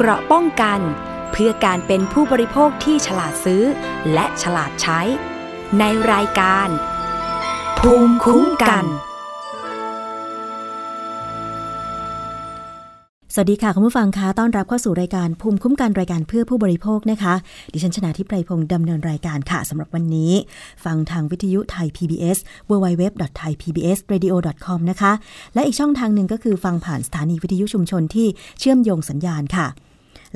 [0.00, 0.80] เกราะป้องกัน
[1.32, 3.62] เพื่อการเป็นผู้บริโภคที่ฉลาดซื้อ
[4.12, 5.00] และฉลาดใช้
[5.78, 6.68] ในรายการ
[7.78, 8.84] ภูมิคุ้มกัน
[13.34, 17.34] สวัสดีค่ะ คุณผู้ฟังคะต้อนรับเข้าสู่รายการภูมิคุ้มกันรายการเพื่อผู้บริโภคนะคะ
[17.72, 20.32] ดิฉันชนะทิพไพรพงศ์ดำเนินรายการค่ะสำหรับวันนี้
[20.84, 22.38] ฟังทางวิทยุไทย PBS
[22.70, 25.12] www.thaipbsradio.com นะคะ
[25.54, 28.26] และอีกช่องทางหนึ่งก็คือฟังผ่านสถานีวิทยุชุมชนที่
[28.58, 29.68] เชื่อมโยงสัญญาณค่ะ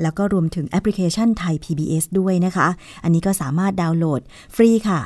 [0.01, 2.67] แล้วก็รวมถึงแอปพลิเคชันไทย PBS ด้วยนะคะ
[3.03, 4.21] อันนี้ก็สามารถดาวน์โหลด
[4.55, 5.01] ฟรีค่ะ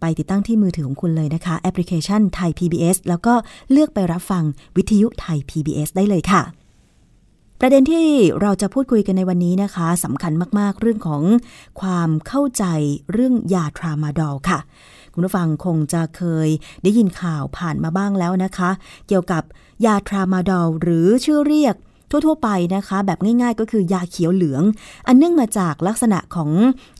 [0.00, 3.34] ไปติดตั้งที่มือถือของคุณเลยนะคะ แอปพลิเคชันไทย PBS แล้วก็
[3.70, 4.44] เลือกไปรับฟัง
[4.76, 6.42] วิทยุไทย PBS ได้เลยค่ะ
[7.60, 8.06] ประเด็นที่
[8.40, 11.22] เราจะพูดคุยกันในวันนี้นะคะสำคัญมาก ๆ เรื่องของ
[11.80, 12.64] ความเข้าใจ
[13.12, 14.58] เรื่องยาทรามาดอลค่ะ
[15.12, 16.48] คุณผู้ฟังคงจะเคย
[16.82, 18.70] ได้ยินข่าวผ่านมาบ้างแล้วนะคะ
[19.08, 19.42] เกี่ยวกับ
[19.86, 21.76] ยาทรามาดอลหรือชื่อเรียก
[22.10, 24.62] ทั่ว ๆ ไปนะคะ แบบง่ายๆ ก็คือยาเขียวเหลือง
[25.06, 26.50] อันเนื่องมาจากลักษณะของ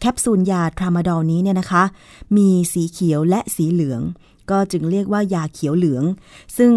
[0.00, 1.82] แคปซูลยาทรามาดอลนี้เนี่ยนะคะ
[2.36, 4.00] มีสีเขียวและสีเหลือง
[4.50, 6.04] ก็จึงเรียกว่ายาเขียวเหลือง
[6.58, 6.72] ซึ่ง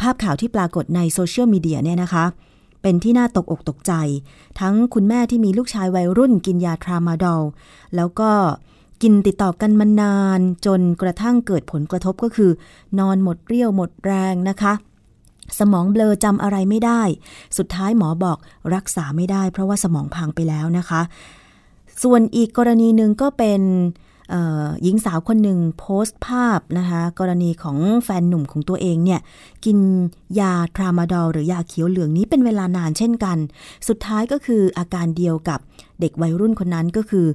[0.00, 2.24] ภาพข่าวที่ปรากฏในโซเชียลมีเดียเนี่ยนะคะ
[2.82, 3.92] เป็นที่น่าตกอกตกใจ
[4.60, 7.42] ทั้งคุณแม่ที่มีลูกชายวัยรุ่นกินยาทรามาดอล
[7.96, 8.30] แล้วก็
[9.02, 12.50] กินติดต่อกันมานาน จนกระทั่งเกิดผลกระทบก็คือ
[12.98, 14.72] นอนหมดเรี่ยวหมดแรงนะคะ
[15.58, 17.02] สมองเบลอจำอะไรไม่ได้
[17.58, 18.38] สุดท้ายหมอบอก
[18.74, 21.00] รักษาไม่ได้ เพราะว่าสมองพังไปแล้วนะคะ
[22.02, 23.62] ส่วนอีกกรณีหนึ่งก็เป็น
[24.82, 29.20] หญิงสาวคนหนึ่งโพสต์ภาพนะคะกรณีของแฟนหนุ่มของตัวเองเนี่ย
[29.64, 29.78] กิน
[30.40, 33.38] ยาทรามาดอลหรือยาเขียวเหลืองนี้เป็นเวลานานเช่นกัน
[33.88, 35.58] สุดท้ายก็คืออาการเดียวกับ
[36.00, 37.26] เด็กวัยรุ่นคนนั้นก็คือ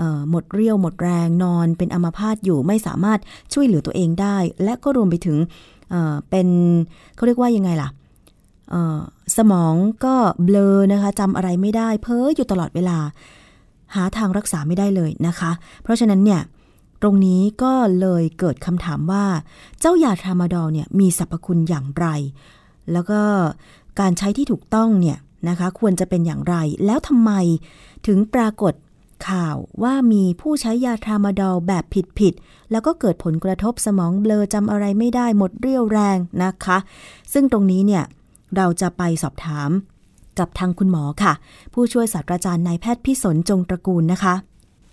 [0.00, 3.20] อหมดเรี่ยวหมดแรงนอนเป็นอัมพาตอยู่ไม่สามารถ
[3.52, 5.38] ช่วยเหลือตัวเองได้ และก็รวมไปถึง
[6.30, 6.48] เป็น
[7.14, 7.88] เขาเรียกว่ายังไงล่ะ
[9.36, 10.14] สมองก็
[10.44, 12.98] เบลอนะคะจำอะไรไม่ได้ เพ้ออยู่ตลอดเวลา
[13.94, 15.50] หาทางรักษาไม่ได้เลยนะคะ
[15.82, 16.40] เพราะฉะนั้นเนี่ย
[17.02, 19.24] ตรงนี้ก็เลยเกิดคำถามว่า
[19.80, 22.06] เจ้ายาทรามาดอลเนี่ยมีสรรพคุณอย่างไร
[22.92, 23.20] แล้วก็
[24.00, 25.18] การใช้ที่ถูกต้องเนี่ย
[25.48, 27.30] นะคะควรจะเป็นอย่างไร แล้วทำไม
[28.06, 28.72] ถึงปรากฏ
[29.28, 31.84] ข่าวว่ามีผู้ใช้ยาทรามาดอลแบบ
[32.18, 36.78] ผิดๆ แล้วก็เกิดผลกระทบสมองเบลอจำอะไรไม่ได้หมดเรี่ยวแรงนะคะ
[37.32, 38.04] ซึ่งตรงนี้เนี่ย
[38.56, 39.70] เราจะไปสอบถาม
[40.38, 41.32] กับทางคุณหมอค่ะ
[41.74, 44.34] ผู้ช่วยศาสตราจารย์นายแพทย์พิสนจงตระกูลนะคะ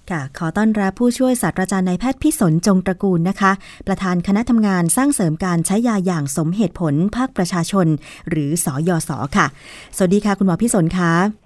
[0.09, 3.51] ค่ะขอต้อนรับผู้ช่วยศาสตราจารย์นายแพทย์พิสนจงตระกูลนะคะ
[3.87, 7.87] ประธานคณะทำงานสร้างเสริมการใช้ยาอย่างสมเหตุผลภาคประชาชน
[8.29, 9.47] หรือสอยศค่ะ
[9.95, 11.44] สวัสดีค่ะ คุณหมอพิสนคะ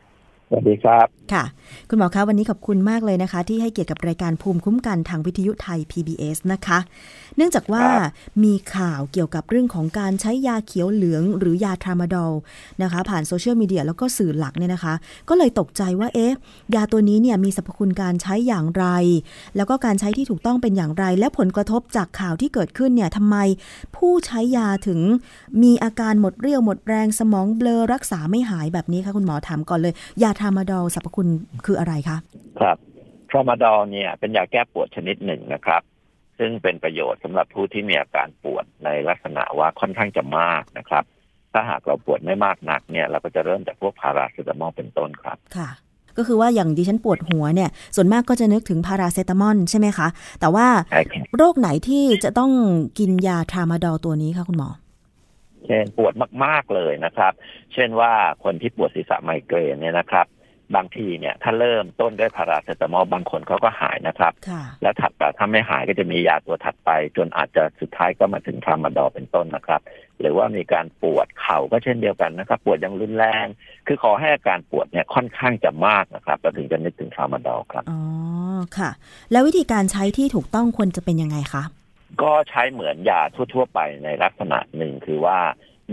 [0.51, 1.43] สวัสดีครับ ค่ะ
[1.89, 6.79] คุณหมอคะวันนี้ขอบคุณมากเลยนะคะ ที่ให้เกียรติกับรายการภูมิคุ้มกันทางวิทยุไทย PBS นะคะ
[7.35, 7.85] เนื่องจากว่า
[8.43, 12.31] มีข่าวเกี่ยวกับเรื่องของการใช้ยาเขียวเหลือง หรือยาทรามาดอล
[12.81, 14.93] นะคะ ผ่านโซเชียลมีเดียแล้วก็สื่อหลักเนี่ยนะคะ
[15.29, 16.33] ก็เลยตกใจว่าเอ๊ะ
[16.75, 18.85] ยาตัวนี้เนี่ยมีสรรพคุณการใช้อย่างไร
[19.55, 23.35] แล้วก็การใช้ที่ถูกต้องเป็นอย่างไร และผลกระทบจากข่าวที่เกิดขึ้นเนี่ยทำไม
[23.95, 24.99] ผู้ใช้ยาถึง
[25.63, 29.93] มีอาการหมดเรี่ยวหมดแรงสมองเบลอรักษาไม่หายแบบนี้คะคุณหมอถามก่อนเลย
[30.23, 31.27] ยาทรามาดอลสรรพคุณ
[31.66, 32.17] คืออะไรคะ
[32.59, 32.77] ครับ
[33.29, 35.81] ทรามาดอลเนี่ยเป็นยาแก้ปวดชนิดหนึ่งนะครับ
[36.39, 41.03] ซึ่งเป็นประโยชน์สำหรับผู้ที่มีอาการปวดในลักษณะว่าค่อนข้างจะมากนะครับ
[41.53, 45.69] ถ้าหากเราปวดไม่มากนักเนี่ย เราก็จะเริ่มจากพวกพาราเซตามอลเป็นต้นครับค่ะ
[46.17, 50.07] ก็คือว่าอย่างดิฉันปวดหัวเนี่ย ส่วนมากก็จะนึกถึงพาราเซตามอลใช่ไหมคะ
[50.39, 50.67] แต่ว่า
[51.38, 52.51] โรคไหนที่จะต้อง
[52.99, 54.69] กินยาทรามาดอลตัวนี้คะคุณหมอ
[55.66, 56.14] เช่นปวด
[56.46, 57.34] มาก ๆเลยนะครับ
[57.74, 60.28] เช่นว่าคนที่ปวดศีรษะไมเกรนเนี่ยนะครับ
[60.75, 64.34] บางทีเนี่ยถ้าเริ่มต้นด้วยพาราเซตามอลบางคนเขาก็หายนะครับ
[64.81, 69.81] แล้วถัดไปถ้าไม่หายก็จะมียาตัวถัดไป จนอาจจะสุดท้ายก็มาถึงทรามาดอเป็นต้นนะครับ
[70.20, 73.46] หรือว่ามีการปวดเข่าก็เช่นเดียวกันนะครับ ปวดอย่างรุนแรง
[73.88, 78.00] คือขอให้อาการปวดเนี่ยค่อนข้างจะมากนะครับเราถึงจะนึกถึงทรามาดอครับอ๋อ
[78.78, 78.90] ค่ะ
[79.31, 81.64] แล้ววิธีการใช้ที่ถูกต้องควรจะเป็นยังไงคะ
[82.22, 85.40] ก็ใช้เหมือนยาทั่ว ๆ ไปในลักษณะหนึ่งคือว่า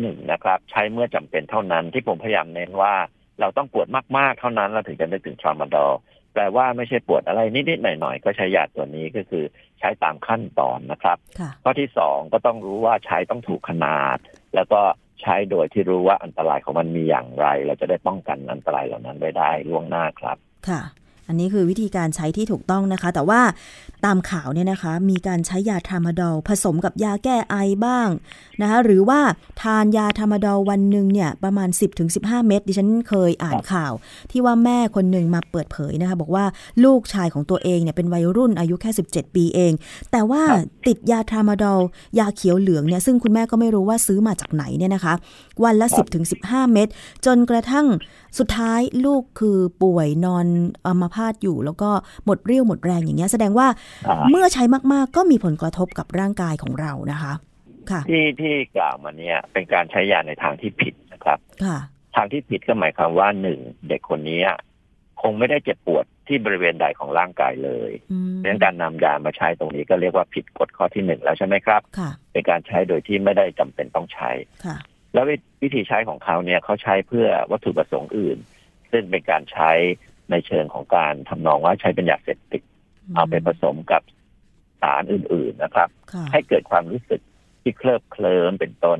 [0.00, 2.94] หนึ่งนะครับ ใช้เมื่อจำเป็นเท่านั้นที่ผมพยายามเน้นว่า
[3.40, 5.92] เราต้องปวดมากๆเท่านั้นเราถึงจะนึกถึงทรามาดอล
[6.34, 9.44] แปลว่าไม่ใช่ปวดอะไรนิดๆหน่อยๆ ก็ใช้ยาตัวนี้ก็คือ
[9.78, 11.16] ใช้ตามขั้นตอนนะครับ
[11.62, 14.18] ข้อที่สองก็ต้องรู้ว่าใช้ต้องถูกขนาด
[14.54, 14.80] แล้วก็
[15.22, 20.36] ใช้โดยที่รู้ว่าอันตรายของมันมีอย่างไร เราจะได้ป้องกันอันตรายเหล่านั้นไว้ได้ล่วงหน้าครับ
[20.68, 20.82] ค่ะ
[21.28, 23.40] อันนี้คือวิธีการใช้ที่ถูกต้องนะคะ แต่ว่า
[24.04, 28.08] ตามข่าวเนี่ยนะคะ มีการใช้ยาทามาดอลผสมกับยาแก้ไอบ้าง
[28.60, 29.20] นะคะหรือว่า
[29.62, 31.68] ทานยาทามาดอลวันหนึ่งเนี่ยประมาณ
[32.08, 33.92] 10-15 เม็ดดิฉันเคยอ่านข่าว
[34.30, 36.44] ที่ว่าแม่คนหนึ่งมาเปิดเผยนะคะ บอกว่า
[36.84, 39.72] ลูกชายของตัวเองเนี่ยเป็นวัยรุ่นอายุแค่ 17 ปีเอง
[40.12, 40.42] แต่ว่า
[40.86, 41.80] ติดยาทามาดอล
[42.18, 45.14] ยาเขียวเหลืองเนี่ยซึ่งคุณแม่ก็ไม่รู้ว่าซื้อมาจากไหนเนี่ยนะคะ
[45.64, 45.86] วันละ
[46.30, 46.88] 10-15 เม็ด
[47.26, 47.86] จนกระทั่ง
[48.38, 50.46] สุดท้ายลูกคือป่วยนอน
[50.86, 51.90] อัมาพาตอยู่ แล้วก็
[52.24, 53.66] หมดเรี่ยวหมดแรงอย่างเงี้ยแสดงว่า
[54.30, 54.62] เมื่อใช้
[54.92, 57.32] มากๆ ก็มีผลกระทบกับร่างกายของเรานะคะ
[57.90, 61.78] ค่ะที่ที่กล่าวมาเนี่ยเป็นการใช้ยาในทางที่ผิดนะครับค่ะ
[62.16, 63.58] ทางที่ผิดก็หมายความว่าหนึ่ง
[63.88, 64.40] เด็กคนนี้
[65.22, 67.92] คงไม่ได้เจ็บปวดที่บริเวณใดของร่างกายเลย
[68.38, 74.30] เพราะการนำยามาใช้ตรงนี้ก็เรียกว่าผิดกฎข้อที่หนึ่งแล้วใช่ไหมครับค่ะเป็นการใช้โดยที่ไม่ได้จำเป็นต้องใช้
[74.64, 74.76] ค่ะ
[75.16, 75.28] แล้ว
[75.62, 78.38] วิธีใช้ของเขาเนี่ยเขาใช้เพื่อวัตถุประสงค์อื่น
[78.92, 79.70] ซึ่งเป็นการใช้
[80.30, 82.62] ในเชิงของการทำนองว่าใช้เป็นยาเสพติด
[83.14, 84.02] เอาไปผสมกับ
[84.82, 85.88] สารอื่น ๆนะครับ
[86.32, 87.20] ให้เกิดความรู้สึก
[87.62, 88.98] ที่เคลิบเคลิ้มเป็นต้น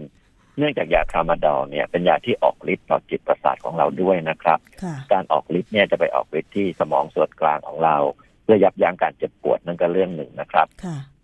[0.59, 4.59] เนื่องจากยาทรามาดอลเนี่ยเป็นยาที่ออกฤทธิ์ต่อจิตประสาทของเราด้วยนะครับ
[5.13, 7.97] การออกฤทธิ์เนี่ยจะไปออกฤทธิ์ที่สมองส่วนกลางของเรา
[8.43, 10.67] เพื่อยับยั้งการเจ็บปวดนั่นก็เรื่องหนึ่งนะครับ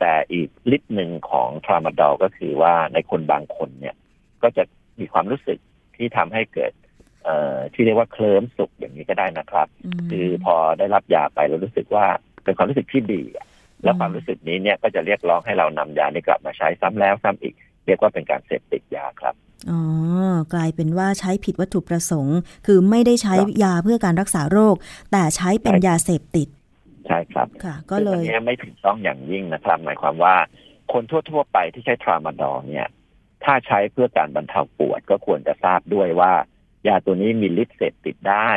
[0.01, 3.95] แต่อีกฤทธิ์หนึ่งของทรามาดอลก็คือว่าในคนบางคนเนี่ย
[4.43, 4.65] ก็จะ
[5.01, 5.59] มีความรู้สึก
[5.97, 6.73] ที่ทำให้เกิด
[7.75, 9.67] ที่เรียกว่าเคลิ้มสุขอย่างนี้ก็ได้นะครับ
[10.11, 12.07] คือพอได้รับยาไปเรารู้สึกว่า
[12.45, 13.23] เป็นความรู้สึกที่ดี
[13.83, 17.55] แล้วความรู้สึกนี้เนี่ยก็จะเรียกร้องให้เรานำยานี้กลับมาใช้ซ้ำแล้วซ้ำอีก
[17.87, 19.35] เรียกว่าเป็นการเสพติดยาครับ
[19.71, 19.81] อ๋อ
[20.55, 23.35] กลายเป็นว่าใช้ผิดวัตถุประสงค์ คือไม่ได้ใช้
[23.65, 24.75] ยาเพื่อการรักษาโรค
[25.13, 26.49] แต่ใช้เป็นยาเสพติด
[27.07, 30.35] ใช่ครับค่ะ ก็เลยนี้ไม่ถูกต้องอย่างยิ่งนะครับ หมายความว่า
[30.93, 32.89] คนทั่ว ๆ ไปที่ใช้ทรามาดอลเนี่ย
[33.45, 36.33] ถ้าใช้เพื่อการบรรเทาปวดก็ควรจะทราบด้วยว่า
[36.87, 38.51] ยาตัวนี้มีฤทธิ์เสพติดได้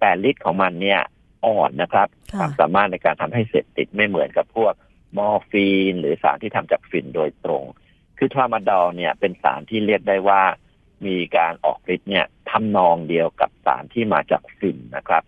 [0.00, 1.00] แต่ฤทธิ์ของมันเนี่ย
[1.46, 4.72] อ่อนนะครับความสามารถในการทำให้เสพติดไม่เหมือนกับพวก
[5.16, 7.64] มอร์ฟีน หรือสารที่ทำจากฝิ่นโดยตรง
[8.18, 10.42] คือทรามาดอลเนี่ยเป็นสารที่เรียกได้ว่า
[11.06, 15.22] มีการออกฤทธิ์เนี่ยทำนองเดียวกับสารที่มาจากฝิ่นนะครับ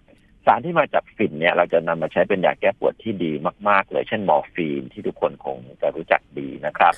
[0.46, 3.32] สารที่มาจากฝิ่นเนี่ยเราจะนำมาใช้เป็นยาแก้ปวดที่ดี
[3.68, 6.92] มาก ๆ เลย เช่นมอร์ฟีนที่ทุกคนคงจะรู้จักดีนะครับ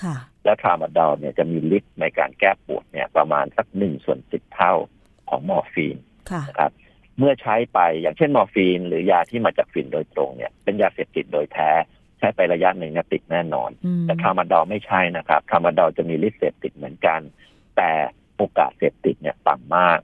[0.44, 4.74] แล้วทรามาดอลเนี่ยจะมีฤทธิ์ในการแก้ปวดเนี่ยประมาณสักหนึ่งส่วนสิบเท่า
[5.28, 5.96] ของมอร์ฟีน
[6.48, 6.72] นะครับ
[7.18, 11.70] เมื่อใช้ไปอย่างเช่นมอร์ฟีน หรือยาที่มาจากฝิ่นโดยตรงเนี่ยเป็นยาเสพติดโดยแท้
[12.18, 13.70] ใช้ไประยะหนึ่งติดแน่นอน
[14.04, 17.20] แต่ทามาดอลไม่ใช่นะครับทามาดอลจะมีฤทธิ์เสพติดเหมือนกัน
[17.76, 17.90] แต่
[18.36, 19.98] โอกาสเสพติดเนี่ยต่ำมาก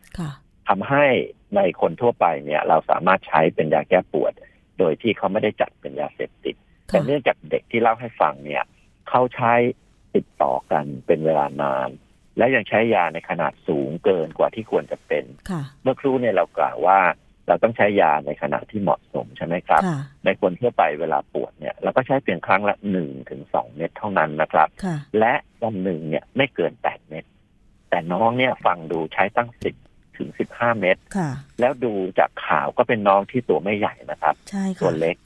[0.69, 1.07] ทำให้
[1.57, 4.33] ในคนทั่วไปเนี่ยเราสามารถใช้เป็นยาแก้ปวด
[4.79, 6.57] โดยที่เขาไม่ได้จัดเป็นยาเสพติด
[6.87, 8.65] แต่เนื่องจากเด็กที่เล่าให้ฟังเนี่ย
[9.09, 9.55] เขาใช้
[10.15, 11.89] ติดต่อกันเป็นเวลานาน
[12.39, 15.25] และยังใช้ยาในขนาดสูงเกินกว่าที่ควรจะเป็น
[15.83, 16.99] เมื่อครู่เนี่ยเรากล่าวว่า
[17.49, 19.83] เราต้องใช้ยาในขนาดที่เหมาะสมใช่ไหมครับ
[20.25, 24.69] ในคนทั่วไปเวลาปวดเนี่ยเราก็ใช้เพียงครั้งละหนึ่งถึงสองเม็ดเท่านั้นนะครับ
[25.19, 27.25] และวันหนึ่งเนี่ยไม่เกินแปดเม็ด
[27.91, 29.75] แต่น้องเนี่ยฟังดูใช้ตั้งสิบ
[30.19, 30.97] ถึงสิบห้าเม็ด
[31.61, 34.35] แล้วดูจากข่าวก็เป็นน้องที่ตัวไม่ใหญ่นะครับ
[34.83, 35.17] ตัวเล็ก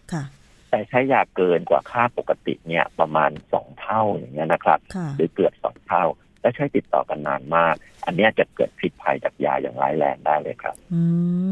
[0.71, 4.79] แต่ใช้ยาเกินกว่าค่าปกติเนี่ยประมาณสองเท่าอย่างเงี้ยนะครับ
[5.17, 6.05] หรือเกือบสองเท่า
[6.41, 7.75] และใช้ติดต่อกันนานมาก
[8.07, 11.03] อันนี้จะเกิดผิดภัยจากยาอย่างร้ายแรงได้เลยครับ อื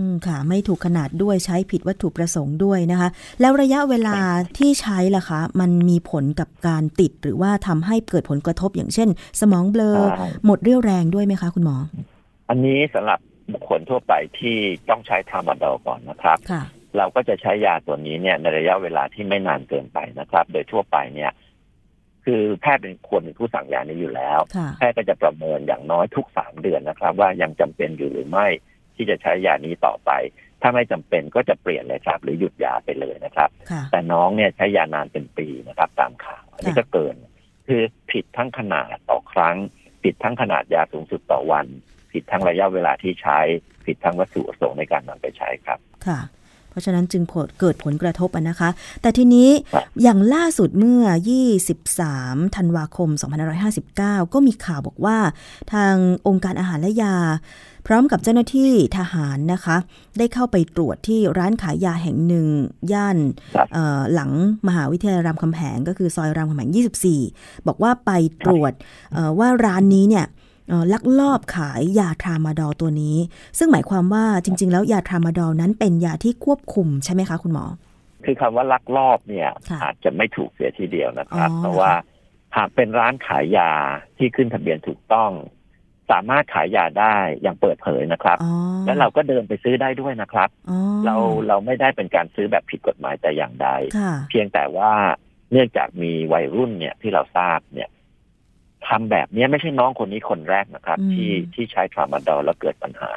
[0.06, 3.08] ม ค่ะ ไม่ถูกขนาดด้วยใช้ผิดวัตถุประสงค์ด้วยนะคะ
[3.40, 4.16] แล้วระยะเวลา
[4.58, 9.08] ที่ใช้ล่ะคะ มันมีผลกับการติดหรือว่าทำให้เกิดผลกระทบอย่างเช่น
[9.40, 9.92] สมองเบลอ
[10.44, 11.76] หมดเรี่ยวแรงด้วยไหมคะคุณหมอ
[12.48, 13.18] อันนี้สำหรับ
[13.52, 14.56] บุคคลทั่วไปที่
[14.90, 16.38] ต้องใช้ทามาดอลก่อนนะครับ
[16.96, 21.32] เราก็จะใช้ยาตัวนี้เนี่ยในระยะเวลาที่ไม่นานเกินไปนะครับ โดยทั่วไปเนี่ย
[22.24, 24.38] คือแพทย์เป็นควรเป็นผู้สั่งยานี้อยู่แล้ว
[24.78, 28.46] แพทย์ก็จะประเมินอย่างน้อยทุกสามเดือนนะครับ ว่ายังจำเป็นอยู่หรือไม่
[28.96, 30.10] ที่จะใช้ยานี้ต่อไป
[30.62, 33.50] ถ้าไม่จำเป็นก็จะเปลี่ยนเลยครับ หรือหยุดยาไปเลยนะครับ
[33.90, 37.16] แต่น้องเนี่ยใช้ยานานเป็นปีนะครับ ตามข่าวอันนี้ก็เกิน
[37.66, 39.56] คือผิดทั้งขนาดต่อครั้ง
[40.02, 41.66] ผิดทั้งขนาดยาสูงสุดต่อวัน
[42.16, 43.38] ผิดทั้งระยะเวลาที่ใช้
[43.86, 46.20] ผิดทั้งวัตถุประสงค์ในการนำไปใช้ครับ ค่ะ
[46.76, 47.22] ราะฉะนั้นจึง
[47.60, 48.70] เกิดผลกระทบนะคะ
[49.02, 49.48] แต่ทีนี้
[50.02, 51.04] อย่างล่าสุดเมื่อ
[51.80, 53.08] 23 ธันวาคม
[53.72, 55.18] 2559 ก็มีข่าวบอกว่า
[55.72, 55.94] ทาง
[56.26, 57.16] องค์การอาหารและยา
[57.86, 59.76] พร้อมกับเจ้าหน้าที่ทหารนะคะ
[60.18, 62.46] ได้เข้าไปตรวจที่ร้านขายยาแห่งหนึ่ง
[62.92, 63.18] ย่าน
[64.14, 64.30] หลัง
[64.68, 66.70] มหาวิทยาลัยรามคำแหงก็คือซอยรามคำแหง
[67.18, 68.10] 24 บอกว่าไป
[68.46, 68.72] ตรวจ
[69.38, 70.26] ว่าร้านนี้เนี่ย
[70.92, 73.16] ลักลอบขายยาทรามาดอลตัวนี้
[73.58, 77.66] ซึ่งหมายความว่าจริง ๆ แล้วยาทรามาดอลนั้นเป็นยาที่ควบคุมใช่ไหมคะคุณหมอ
[78.24, 79.48] คือคำว่าลักลอบเนี่ย
[79.82, 81.92] อาจจะไม่ถูกเสียทีเดียวนะครับ เพราะว่า
[82.56, 83.72] หากเป็นร้านขายยา
[84.18, 85.32] ที่ขึ้นทะเบียนถูกต้อง
[86.10, 88.38] สามารถขายยาได้อย่างเปิดเผยนะครับ
[88.86, 90.48] แล้วเราก็เดินไปซื้อได้ด้วยนะครับ
[91.04, 91.16] เรา
[91.48, 93.68] เราไม่ได้เป็นการซื้อแบบผิดกฎหมายแต่อย่างใด
[94.30, 94.92] เพียงแต่ว่า
[95.52, 97.88] เนื่องจากมีวัยรุ่นเนี่ยที่เราทราบเนี่ย
[98.88, 103.10] ทำแบบนี้ไม่ใช่น้องคนนี้คนแรกนะครับ ที่ที่ใช้ทรามาดอลแล้วเกิดปัญหา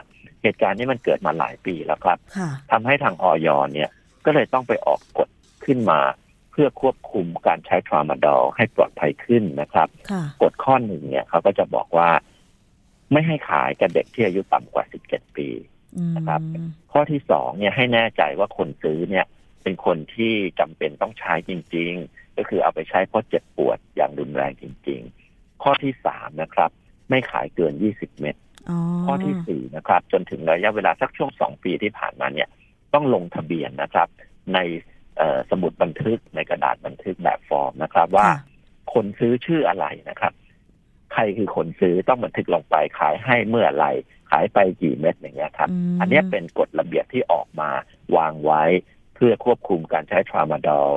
[0.43, 2.17] เหตุการณ์นี้มันเกิดมาหลายปีแล้วครับ
[2.71, 3.89] ทำให้ทางออยเนี่ย
[4.25, 5.29] ก็เลยต้องไปออกกฎ
[5.65, 5.99] ขึ้นมา
[6.51, 9.87] เพื่อควบคุมการใช้ทรามาดอลให้ปลอดภัยขึ้นนะครับ
[10.41, 12.09] กฎข้อหนึ่งเนี่ยเขาก็จะบอกว่า
[13.11, 15.47] ไม่ให้ขายกับเด็กที่อายุต่ำกว่า 17 ปี
[16.17, 16.41] นะครับ
[16.91, 19.25] ข้อที่สองเนี่ยให้แน่ใจว่าคนซื้อเนี่ย
[19.63, 25.28] เป็นคนที่จำเป็นต้องใช้จริง ๆ ก็คือเอาไปใช้เพราะเจ็บปวดอย่างรุนแรงจริง ๆ
[25.63, 26.69] ข้อที่สามนะครับ
[27.09, 28.35] ไม่ขายเกิน20เม็ด
[29.05, 32.49] ข้อที่สี่นะครับ จนถึงระยะเวลาสักช่วงสองปีที่ผ่านมาเนี่ย
[32.93, 34.07] ต้องลงทะเบียนนะครับ
[34.53, 34.59] ใน
[35.51, 38.27] สมุดบันทึกในกระดาษบันทึกแบบฟอร์มนะครับ ว่า
[38.93, 40.33] คนซื้อชื่ออะไรนะครับ
[41.13, 43.85] ใครคือคนซื้อต้องบันทึกลงไปขายให้เมื่อไร
[44.31, 47.69] ขายไปกี่เม็ดอย่างเงี้ยครับ อันนี้เป็นกฎระเบียบที่ออกมา
[48.17, 48.63] วางไว้
[49.15, 50.89] เพื่อควบคุมการใช้ทรามาดอล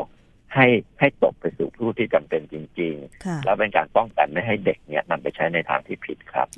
[0.55, 0.67] ให้
[0.99, 6.49] ให้ตกไปสู่ผู้ที่จำเป็นจริง ๆ แล้วเป็นการป้องกันไม่ให้เด็กเนี่ยนำไปใช้ในทางที่ผิดครับ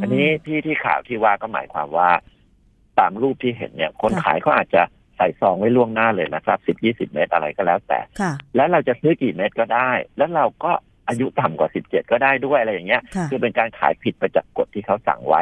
[0.00, 2.10] อันนี้ที่ที่ข่าวที่ว่าก็หมายความว่า
[2.98, 4.82] ตามรูปที่เห็นเนี่ย คนขายเขาอาจจะ
[5.16, 8.00] ใส่ซองไว้ล่วงหน้าเลยนะครับสิบยี่สิบเมตรอะไรก็แล้วแต่
[8.56, 10.72] แล้วเราจะซื้อกี่เม็ดก็ได้ แล้วเราก็
[11.08, 15.40] อายุต่ำกว่า 17 ก็ได้ด้วยอะไรอย่างเงี้ย คือเป็นการขายผิดไปจากกฎที่เขาสั่งไว้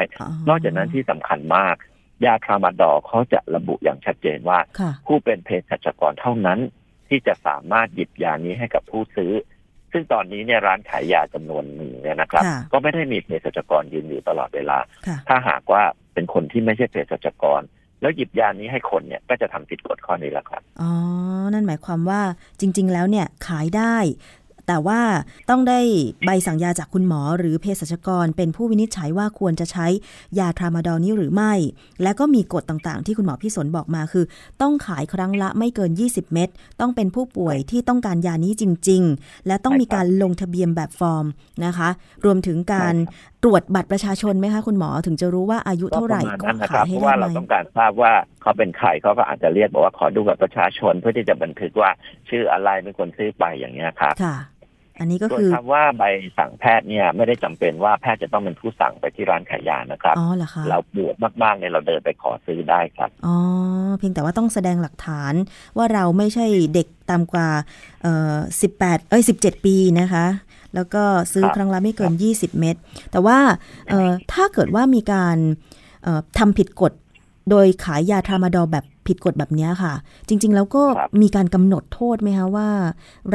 [0.48, 1.76] นอกจากนั้นที่สำคัญมาก
[2.24, 4.58] ยาทรามาดอเขาจะระบุอย่างชัดเจนว่า
[5.06, 6.58] ผู้เป็นเภสัชกรเท่านั้น
[7.08, 9.32] ที่จะสามารถหยิบยานี้ให้กับผู้ซื้อ
[9.92, 14.78] ซึ่งตอนนี้เนี่ยร้านขายยาจำนวนหนึ่งเนี่ยนะครับ ก็ไม่ได้มีเภสัชกรยืนอยู่ตลอดเวลา
[15.28, 15.82] ถ้าหากว่า
[16.14, 17.62] เป็นคนที่ไม่ใช่เภสัชกร
[18.00, 20.90] แล้วหยิบยานี้ให้คนเนี่ยก็จะทำผิดกฎข้อนี้แหละครับอ๋อ
[21.54, 22.20] นั่นหมายความว่า
[22.60, 23.96] จริง ๆ แล้วเนี่ยขายได้
[24.66, 25.00] แต่ว่า
[25.50, 25.80] ต้องได้
[26.26, 29.86] ใบสั่งยาจากคุณหมอ หรือเภสัชกร เป็นผู้วินิจฉัยว่าควรจะใช้
[30.38, 31.52] ยาทรามาดอลนี้หรือไม่
[32.02, 34.24] และก็มีกฎต่างๆ ที่คุณหมอพิสนบอกมาคือ
[34.62, 36.48] ต้องขายครั้งละไม่เกิน 20 เม็ด
[36.80, 41.26] ต้องเป็นผู้ป่วยที่ต้องการยานี้จริง ๆ และต้องมีการลงทะเบียนแบบฟอร์ม
[41.64, 41.88] นะคะ
[42.24, 42.94] รวมถึงการ
[43.44, 51.90] ตรวจบัตรประชาชนไหมคะคุณหมอถึงจะรู้ว่าอายุเท่าไหร่ก็ขายให้ได้ไหมเพราะว่าเราต้องการทราบว่าเขาเป็นใครเขาก็อาจจะเรียกบอกว่าขอดูบัตรประชาชนเพื่อที่จะบันทึกว่า
[52.28, 54.14] ชื่ออะไรเป็นคนซื้อไปอย่างเงี้ยครับ
[54.98, 56.02] อันนี้ก็คือคำว่าใบ
[56.38, 63.36] สั่งแพทย์เนี่ย ไม่ได้จำเป็นว่าแพทย์จะต้องเป็นผู้สั่งไปที่ร้านขายยานะครับอ๋อเหรอคะเราปวดมากๆเนี่ยเราเดินไปขอซื้อได้ครับอ๋อ
[63.98, 65.34] เพียงแต่ว่าต้องแสดงหลักฐาน
[65.76, 67.48] ว่าเราไม่ใช่เด็กตามกว่า
[68.02, 70.26] เอ่อสิบแปดเอ้ยสิบเจ็ดปีนะคะ
[70.74, 72.76] แล้วก็ซื้อครั้งละไม่เกินยี่สิบเม็ด
[73.12, 73.38] แต่ว่า
[73.88, 75.36] เอ่อถ้าเกิดว่ามีการ
[76.02, 76.92] เอ่อทำผิดกฎ
[77.50, 79.92] โดยขายยาทรามาดอลแบบ ผิดกฎแบบนี้ค่ะ
[80.28, 80.82] จริง ๆ แล้วก็
[81.22, 82.68] มีการกำหนดโทษไหมคะว่า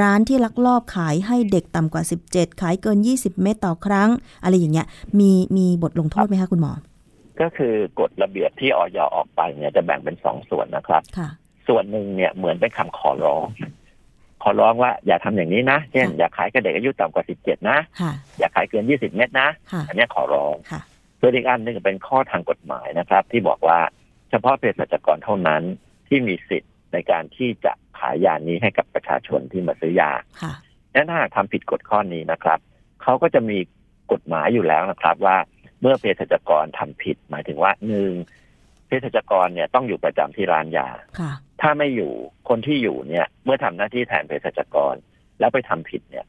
[0.02, 4.10] ร้านที่ลักลอบขายให้เด็กต่ำกว่า 17 ขายเกิน 20 เมตรต่อครั้ง
[4.44, 4.88] อะไรอย่างเงี้ย
[5.20, 6.72] มีมีบทลงโทษไหมคะคุณหมอ
[7.42, 11.02] ก็คือกฎระเบียบที่ออยออกไปเนี่ยจะแบ่งเป็นสองส่วนนะครับ
[11.68, 13.44] ส่วนหนึ่งเนี่ยเหมือนเป็นคำขอร้อง
[14.44, 17.80] ขอร้องว่าอย่าทำอย่างนี้นะเช่นอย่าขายกับเด็กอายุต่ำกว่า17นะ
[18.40, 19.50] อย่าขายเกิน20เมตรนะ
[19.88, 20.56] อันนี้ขอร้อง
[21.20, 23.80] ส่วนอีกอันหนึ่งเป็นข้อทางกฎหมายนะครับ ที่บอกว่า
[24.30, 25.64] เฉพาะเภสัชกรเท่านั้น
[26.08, 30.12] ที่มีสิทธิ์ในการที่จะขายยานี้ให้กับประชาชนที่มาซื้อยา
[30.94, 32.60] และถ้าหากทำผิดกฎข้อนี้นะครับ
[33.04, 33.58] เขาก็จะมี
[34.12, 35.38] กฎหมายอยู่แล้วนะครับ ว่า
[35.82, 38.14] เมื่อเภสัชกรทำผิด หมายถึงว่าหนึ่ง
[38.88, 40.88] เภสัชกรเนี่ยต้องอยู่ประจำที่ร้านยา
[41.62, 42.12] ถ้าไม่อยู่
[42.50, 44.96] คนที่อยู่เนี่ย เมื่อทำหน้าที่แทนเภสัชกร
[45.40, 46.26] แล้วไปทำผิดเนี่ย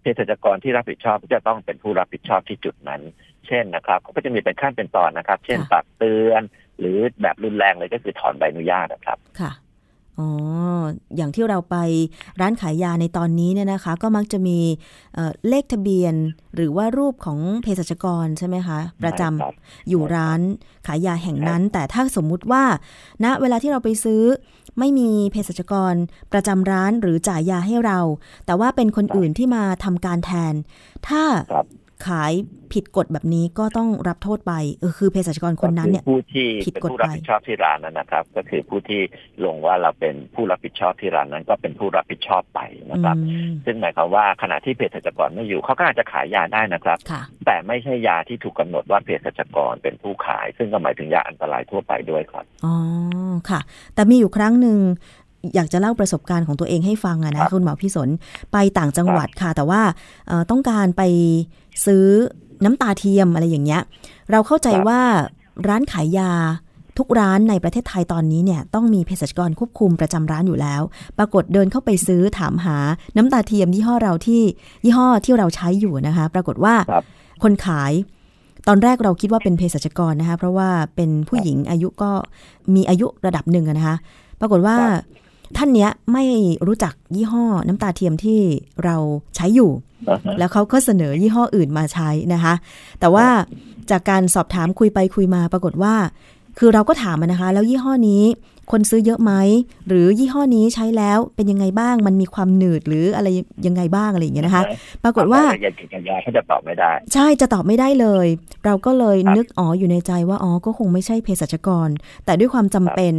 [0.00, 3.02] เภสัชกรที่รับผิดชอบจะต้องเป็นผู้รับผิดชอบที่จุดนั้น
[3.46, 6.42] เช่นนะครับ ก็จะมีเป็นขั้นเป็นตอนนะครับ เช่นตักเตือน
[6.80, 9.52] หรือแบบรุนแรงเลยก็คือถอนใบอนุญาตนะครับ ค่ะ
[10.20, 10.28] อ๋อ
[11.16, 11.76] อย่างที่เราไป
[12.40, 14.58] ร้านขายยาในตอนนี้เนี่ยนะคะ ก็มักจะมี
[15.14, 16.14] เเลขทะเบียน
[16.54, 20.40] หรือว่ารูปของเภสัชกรใช่ไหมคะ ประจำอยู่ร้าน
[20.86, 22.64] ขายยาแห่งนั้น แต่ถ้าสมมุติว่า
[23.24, 24.22] ณนะเวลาที่เราไปซื้อ
[24.78, 25.94] ไม่มีเภสัชกร
[26.32, 27.98] ประจำร้านหรือจ่ายยาให้เรา
[28.46, 30.54] แต่ว่าเป็นคนอื่นที่มาทำการแทน
[31.08, 31.22] ถ้า
[32.06, 32.32] ขาย
[32.72, 39.00] ผิดกฎแบบนี้ก็ต้องรับโทษไปเออคือเภสัชกรคนนั้นเนี่ยผู้ที่เป็นผู้รับผิดชอบที่ร้านนั้นนะครับ ก็คือผู้ที่
[39.44, 42.60] ลงว่าเราเป็นผู้รับผิดชอบที่ร้านนั้น ก็เป็นผู้รับผิดชอบไป
[42.90, 43.16] นะครับ
[43.64, 46.98] ซึ่งหมายความว่าขณะที่เภสัชกรไม่อยู่เขาก็อาจจะขายยาได้นะครับ
[47.46, 52.74] แต่ไม่ใช่ยาที่ถูกกาหนดว่าเภสัชกรเป็นผู้ขาย ซึ่งก็หมายถึงยาอันตรายทั่วไปด้วยครับอ๋อ
[53.50, 53.60] ค่ะ
[53.94, 54.78] แต่มีอยู่ครั้งหนึ่ง
[55.54, 58.08] อยากจะเล่าประสบการณ์ของตัวเองให้ฟังอะนะคุณหมอพี่สน
[58.52, 59.80] ไปต่างจังหวัดค่ะ แต่ว่า
[60.50, 61.02] ต้องการไป
[61.86, 62.06] ซื้อ
[62.64, 63.82] น้ำตาเทียมอะไรอย่างเงี้ย
[64.30, 65.00] เราเข้าใจว่า
[65.68, 66.32] ร้านขายยา
[66.98, 70.82] ทุกร้านในประเทศไทยตอนนี้เนี่ยต้องมีเภสัชกรควบคุมประจำร้านอยู่แล้ว
[71.18, 72.76] ปรากฏเดินเข้าไปซื้อถามหา
[73.16, 74.42] น้ำตาเทียมยี่ห้อเราที่
[74.84, 76.74] ยี่ห้อที่เราใช้อยู่นะคะ ปรากฏว่า
[77.42, 77.92] คนขาย
[78.68, 82.10] ตอนแรกเราคิดว่าเป็นเภสัชกรนะคะ เพราะว่าเป็นผู้หญิงอายุก็
[82.74, 83.96] มีอายุระดับหนึ่งนะคะ
[84.40, 84.76] ปรากฏว่า
[85.56, 86.24] ท่านเนี้ยไม่
[86.66, 88.40] รู้จักยี่ห้อน้ำตาเทียมที่
[88.84, 88.96] เรา
[89.36, 89.70] ใช้อยู่
[90.38, 92.54] แล้วเขาก็เสนอยี่ห้ออื่นมาใช้นะคะ
[93.00, 93.26] แต่ว่า
[93.90, 95.94] จากการสอบถามคุยไปคุยมาปรากฏว่า
[96.58, 98.24] คือเราก็ถามนะคะ แล้วยี่ห้อนี้
[98.72, 99.32] คนซื้อเยอะไหม
[99.88, 103.28] หรือยี่ห้อนี้ใช้แล้วเป็นยังไงบ้าง มันมีความหนืดหรืออะไร
[103.66, 104.64] ยังไงบ้างอะไรอย่างเงี้ยนะคะ
[105.04, 108.26] ปรากฏว่ายากินยาเขาจะตอบไม่ได้ ใช่จะตอบไม่ได้เลย
[108.64, 111.88] เราก็เลยนึกอ๋ออยู่ในใจว่าอ๋อก็คงไม่ใช่เภสัชกร
[112.24, 113.14] แต่ด้วยความจำเป็น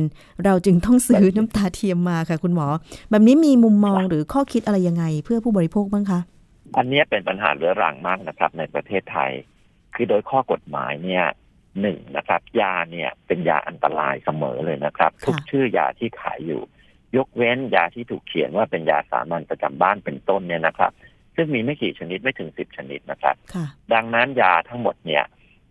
[0.46, 2.68] เราจึงต้องซื้อน้ำตาเทียมมาค่ะคุณหมอ
[3.10, 6.20] แบบนี้มีมุมมองหรือข้อคิดอะไรยังไงเพื่อผู้บริโภคบ้างคะ
[6.77, 9.32] อันนี้เป็นปัญหาเรื้อรังมากนะครับ ในประเทศไทย
[9.96, 11.25] คือโดยข้อกฎหมายเนี่ย
[11.82, 16.62] หนึ่งนะครับ ยาเนี่ยเป็นยาอันตรายเสมอเลยนะครับ ทุกชื่อยาที่ขายอยู่
[17.17, 20.91] ยกเว้นยาที่ถูกเขียนว่าเป็นยาสามัญประจำบ้านเป็นต้นเนี่ยนะครับ
[21.36, 23.36] ซึ่งมีไม่กี่ชนิดไม่ถึงสิบชนิดนะครับ
[23.94, 25.24] ดังนั้นยาทั้งหมดเนี่ย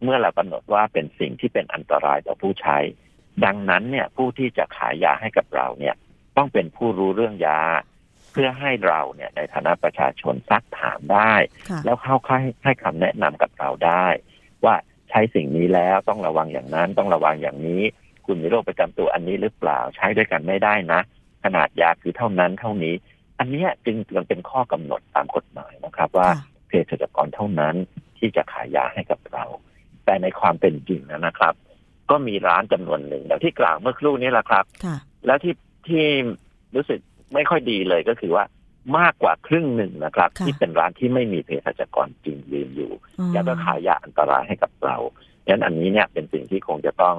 [0.03, 2.79] เมื่อเรากำหนดว่าเป็นสิ่งที่เป็นอันตรายต่อผู้ใช้
[3.45, 5.95] ดังนั้นเนี่ยผู้ที่จะขายยาให้กับเราเนี่ย
[6.37, 7.61] ต้องเป็นผู้รู้เรื่องยา
[8.33, 11.35] เพื่อให้เราเนี่ยในฐานะประชาชนซักถามได้
[11.85, 14.07] แล้วเข้าให้ให้คำแนะนำกับเราได้
[14.65, 14.77] ว่า
[15.13, 17.83] ช้สิ่งนี้แล้วต้องระวังอย่างนั้นต้องระวังอย่างนี้
[18.27, 21.01] คุณมีโรคประจำตัวอันนี้หรือเปล่าใช้ด้วยกันไม่ได้นะ
[21.45, 22.95] ขนาดยาคือเท่านั้นเท่านี้
[23.39, 26.29] อันนี้จึงมันเป็นข้อกำหนดตามกฎหมายนะครับ ว่า
[26.67, 27.75] เภสัชกรเท่านั้น
[28.19, 29.45] ที่จะขายยาให้กับเรา
[30.05, 31.55] แต่ในความเป็นจริงนะครับ
[32.11, 34.65] ก็มีร้านจำนวนหนึ่งอย่างที่กล่าวเมื่อครู่นี้แหละครับ
[35.27, 35.55] แล้วที่
[35.89, 36.05] ที่
[36.75, 37.01] รู้สึก
[37.35, 38.45] ไม่ค่อยดีเลยก็คือว่า
[38.99, 42.93] มากกว่าครึ่งหนึ่งนะครับ ที่เป็นร้านที่ไม่มีเภสัชกรจริงยืนอยู่
[43.33, 44.97] แล้วก็ขายยาอันตรายให้กับเรา
[45.47, 47.17] ดังนั้นอันนี้เนี่ยเป็นสิ่งที่คงจะต้อง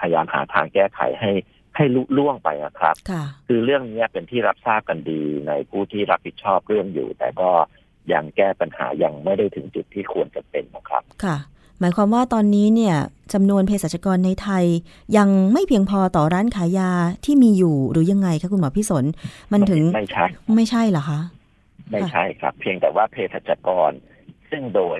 [0.00, 1.32] พยายามหาทางแก้ไขให้
[1.76, 2.94] ให้ลุล่วงไปนะครับ
[3.48, 7.50] คือเรื่องนี้เป็นที่รับทราบกันดีในผู้ที่รับผิดชอบเรื่องอยู่ แต่ก็
[8.12, 11.53] ยังแก้ปัญหายังไม่ได้ถึงจุดที่ควรจะเป็นนะครับ ค่ะห
[11.84, 12.96] มายความว่าตอนนี้เนี่ย
[13.32, 14.64] จำนวนเภสัชกรในไทย
[15.16, 16.90] ยังไม่เพียงพอต่อร้านขายยา
[17.24, 19.04] ที่มีอยู่หรือยังไงคะคุณหมอพี่สน
[19.52, 20.24] มันถึงไม่ใช่
[20.56, 21.20] ไม่ใช่เหรอคะ
[21.90, 23.92] ไม่ใช่ครับ เพียงแต่ว่าเภสัชกร
[24.50, 24.98] ซึ่งโดย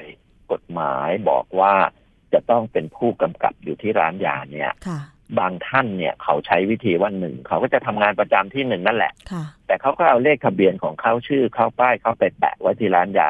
[0.52, 1.74] กฎหมายบอกว่า
[2.32, 4.72] จะต้องเป็นผู้กำกับอยู่ที่ร้านยาเนี่ย
[5.38, 9.12] บางท่านเนี่ยเขาใช้วิธีว่าหนึ่งเขาก็จะทำงานประจำที่หนึ่งนั่นแหละ
[9.66, 13.28] แต่เขาก็เอาเลขทะเบียนของเขาชื่อเข้าป้ายเขาไปแปะไว้ที่ร้านยา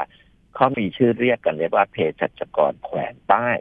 [0.55, 3.57] เขามีชื่อเรียกกันเรียกว่าเพจัจกรแขวนป้าย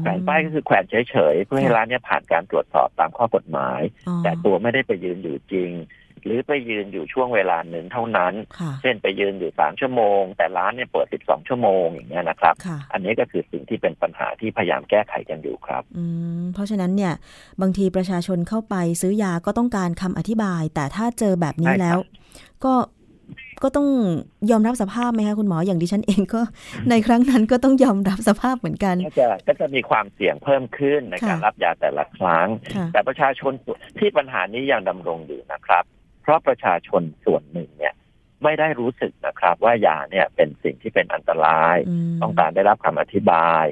[0.00, 3.80] แขวนป้ายก็คือแขวนเฉยๆเพื่อให้ร้านนี้ผ่านการตรวจสอบตามข้อกฎหมาย
[4.24, 5.72] แต่ตัวไม่ได้ไปยืนอยู่จริง
[6.24, 8.34] หรือไปยืนอยู่ช่วงเวลาหนึ่งเท่านั้น
[8.82, 12.54] เช่นไปยืนอยู่สามชั่วโมง แต่ร้านเนี่ยเปิดสิบสองชั่วโมงอย่างเงี้ยนะครับ
[12.92, 15.82] อันนี้ก็คือสิ่งที่เป็นปัญหาที่พยายามแก้ไขกันอยู่ครับ
[16.54, 17.14] เพราะฉะนั้นเนี่ย
[17.60, 21.98] บางทีประชาชนเข้าไปซื้อยาก็ต้องการคำอธิบาย แต่ถ้าเจอแบบนี้แล้ว
[22.64, 22.74] ก็
[23.62, 23.86] ก็ต้อง
[24.50, 26.40] ยอมรับสภาพไหมคะคุณหมออย่างดิฉันเองก็
[26.90, 32.48] ในครั้งนั้นก็ต้องยอมรับสภาพเหมือนกัน ก็จะก็จะมีความเสี่ยงเพิ่มขึ้นในการรับยาแต่ละครั้ง
[32.92, 33.52] แต่ประชาชน
[33.98, 35.84] ที่ปัญหานี้ยังดำรงอยู่นะครับ
[36.22, 37.94] เพราะประชาชนส่วนหนึ่งเนี่ย
[38.44, 41.76] ไม่ได้รู้สึกนะครับ ว่ายาเนี่ยเป็นสิ่งที่เป็นอันตราย
[42.22, 43.64] ต้องการได้รับคำอธิบาย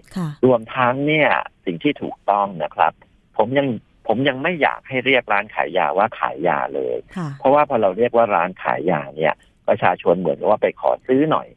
[0.47, 1.31] รวมทั้งเนี่ย
[1.67, 2.93] สิ่งที่ถูกต้องนะครับ
[3.37, 3.69] ผมยัง
[4.07, 6.97] ผมยังไม่อยากให้เรียกร้านขายยาว่าขายยาเลย
[7.39, 9.35] เพราะว่าพอเราเรียกว่าร้านขายยาเนี่ย
[9.69, 11.49] ประชาชนเหมือนกับว่าไปขอซื้อหน่อย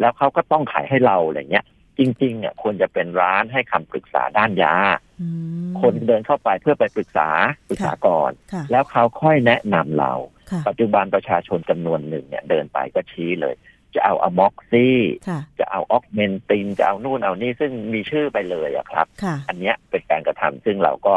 [0.00, 1.66] แล้วเขาก็ต้องขายให้เราอะไรเงี้ย
[1.98, 4.74] จริง ๆ เนี่ยควรจะเป็นร้านให้คำปรึกษาด้านยา
[5.80, 7.28] คนเดินเข้าไปเพื่อไปปรึกษา
[7.68, 8.32] ปรึกษาก่อน
[8.70, 10.12] แล้วเขาค่อยแนะนำเรา
[10.68, 13.54] ปัจจุบันประชาชนจำนวนหนึ่งเนี่ยเดินไปก็ชี้เลย
[13.94, 14.98] จะเอาอะม็อกซี่
[15.58, 19.06] จะเอาออกเมนติน จะเอานู่นเอานี่ซึ่งมีชื่อไปเลยอะครับ
[19.48, 21.16] อันเนี้ยเป็นการกระทำซึ่งเราก็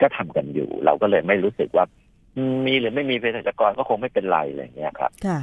[0.00, 1.84] ก็ทำกันอยู่ เราก็เลยไม่รู้สึกว่า
[2.66, 5.38] มีหรือไม่มีเภสัชกรก็คงไม่เป็นไรอะไรเงี้ยครับค่ะ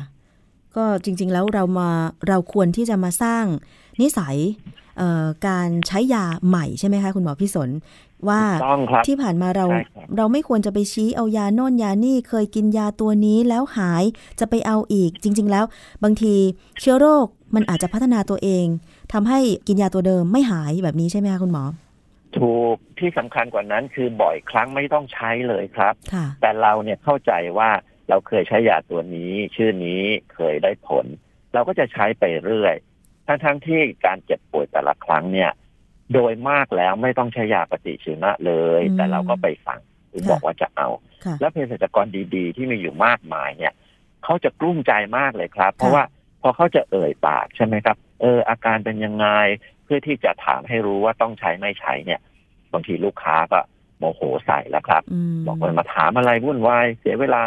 [0.77, 1.89] ก็จริง ๆ แล้วเรามา
[2.27, 3.45] เราควรที่จะมาสร้าง
[4.01, 4.37] นิสัย
[5.47, 7.69] การใช้ยาใหม่ใช่ไหมคะคุณหมอพิสน
[8.29, 8.41] ว่า
[9.07, 9.65] ที่ผ่านมาเรา
[10.17, 14.03] เราไม่ควรจะไปชี้เอายาโน่นยานี่เคยกินยาตัวนี้แล้วหาย
[14.39, 15.65] จะไปเอาอีก จริง ๆ แล้ว
[16.03, 16.35] บางที
[16.79, 18.65] เชื้อโรคมันอาจจะพัฒนาตัวเอง
[19.13, 21.63] ทำให้กินยาตัวเดิมไม่หายแบบนี้ใช่ไหมคะคุณหมอ
[22.37, 25.93] ถูกที่สำคัญกว่านั้นคือบ่อยครั้งไม่ต้องใช้เลยครับ
[26.41, 27.69] แต่เราเนี่ยเข้าใจว่า
[28.09, 30.01] เราเคยใช้ยาตัวนี้ ชื่อนี้
[30.33, 31.05] เคยได้ผล
[31.53, 32.75] เราก็จะใช้ไปเรื่อย
[33.27, 35.51] ทั้งๆทที่การเจ็บป่วยแต่ละครั้งเนี่ย
[36.13, 40.87] โดยมากแล้วไม่ต้องใช้ยาปฏิชีวนะเลย แต่เราก็ไปสั่งหรือบอกว่าจะเอา
[41.39, 43.73] แล้วเภสัชกรดีๆ ที่มีอยู่มากมายเนี่ย
[44.23, 46.03] เขาจะกลุ้มใจมากเลยครับ เพราะว่า
[46.41, 49.27] พอเขาจะเอ่ยปากใช่ไหมครับ เออ อาการเป็นยังไง
[49.83, 52.19] เพื่อที่จะถามให้รู้ว่าต้องใช้ไม่ใช้เนี่ย
[52.73, 53.59] บางทีลูกค้าก็
[53.99, 55.03] โมโหใส่แล้วครับ
[55.47, 57.41] บอกว่ามาถามอะไรวุ่นวายเสียเวลา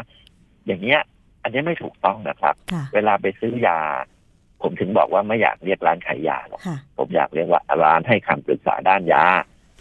[0.70, 1.02] อย่างเงี้ย
[1.42, 2.54] อันนี้ไม่ถูกต้องนะครับ
[2.94, 3.78] เวลาไปซื้อยา
[4.62, 6.61] ผมถึงบอกว่าไม่อยากเรียกร้านขายยาหรอก
[6.98, 9.24] ผมอยากเรียกว่าร้านให้คำปรึกษาด้านยา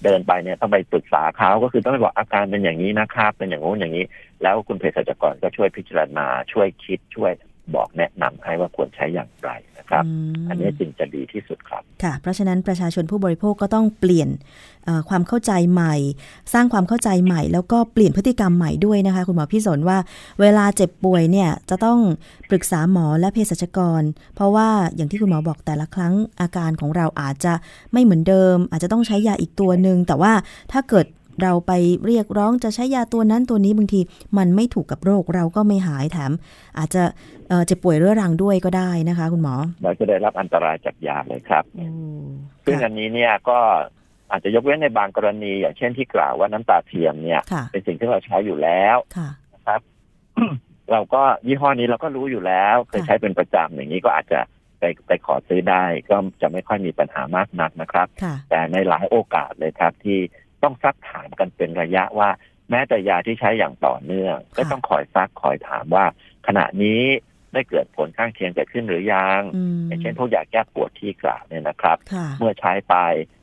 [0.04, 4.06] เดินไปเนี่ยต้องไปปรึกษาเขาก็คือต้องไปบอกอาการเป็นอย่างนี้นะครับ เป็นอย่างโน้นอย่างนี้
[4.44, 7.32] แล้วคุณเภสัชกรก็ช่วยพิจารณาช่วยคิดช่วย
[7.76, 10.04] บอกแนะนำให้ว่าควรใช้อย่างไรนะครับ
[10.50, 14.30] อันนี้จึงจะดีที่สุดครับ ค่ะ เพราะฉะนั้นประชาชนผู้บริโภคก็ต้องเปลี่ยน
[15.10, 15.96] ความเข้าใจใหม่
[16.54, 19.98] สร้างความเข้าใจใหม่ แล้วก็เปลี่ยนพฤติกรรมใหม่ด้วยนะคะ คุณหมอพี่สนว่า
[20.42, 22.00] เวลาเจ็บป่วยเนี่ยจะต้อง
[22.50, 24.02] ปรึกษาหมอและเภสัชกร
[24.36, 27.54] เพราะว่าอย่างที่คุณหมอบอกแต่ละครั้งอาการของเราอาจจะ
[27.94, 30.34] ไม่เหมือนเดิม อาจจะต้องใช้ยาอีกตัวหนึ่งแต่ว่า
[30.72, 31.06] ถ้าเกิด
[31.44, 31.72] เราไป
[32.06, 34.02] เรียกร้องจะใช้ยาตัวนั้นตัวนี้บางที
[34.38, 36.32] มันไม่ถูกกับโรคเราก็ไม่หายแถม
[36.78, 37.04] อาจจะ
[37.66, 41.64] เจ็บป่วยเรื้อรังด้วยก็ได้นะคะ คุณหมอ เราจะได้รับอันตรายจากยาเลยครับ
[42.66, 43.60] ซึ่งอันนี้เนี่ยก็
[44.32, 48.98] อาจจะยกเว้นในบางกรณี อย่างเช่นที่กล่าวว่าน้ำตาเทียมเนี่ย เป็นสิ่งที่เราใช้อยู่แล้ว
[49.54, 49.82] นะครับ
[50.92, 54.40] เราก็ยี่ห้อนี้เราก็รู้อยู่แล้วเคยใช้เป็นประจำอย่างนี้ก็อาจจะ
[54.80, 58.08] ไปไปขอซื้อได้ก็จะไม่ค่อยมีปัญหามากนักนะครับ
[58.50, 60.20] แต่ในหลายโอกาสเลยครับที่
[60.64, 62.30] ต้องซักถามกันเป็นระยะว่า
[62.70, 66.06] แม้แต่ยาที่ใช้อย่างต่อเนื่อง ก็ต้องคอยซักคอยถามว่า
[66.48, 67.02] ขณะนี้
[67.54, 69.42] ได้เกิดผลข้างเคียงเกิดขึ้นหรือยัง
[69.88, 71.98] อย่างเช่นพวกยาแก้ปวดที่กล่าวเนี่ยนะครับ
[72.40, 72.96] เมื่อใช้ไป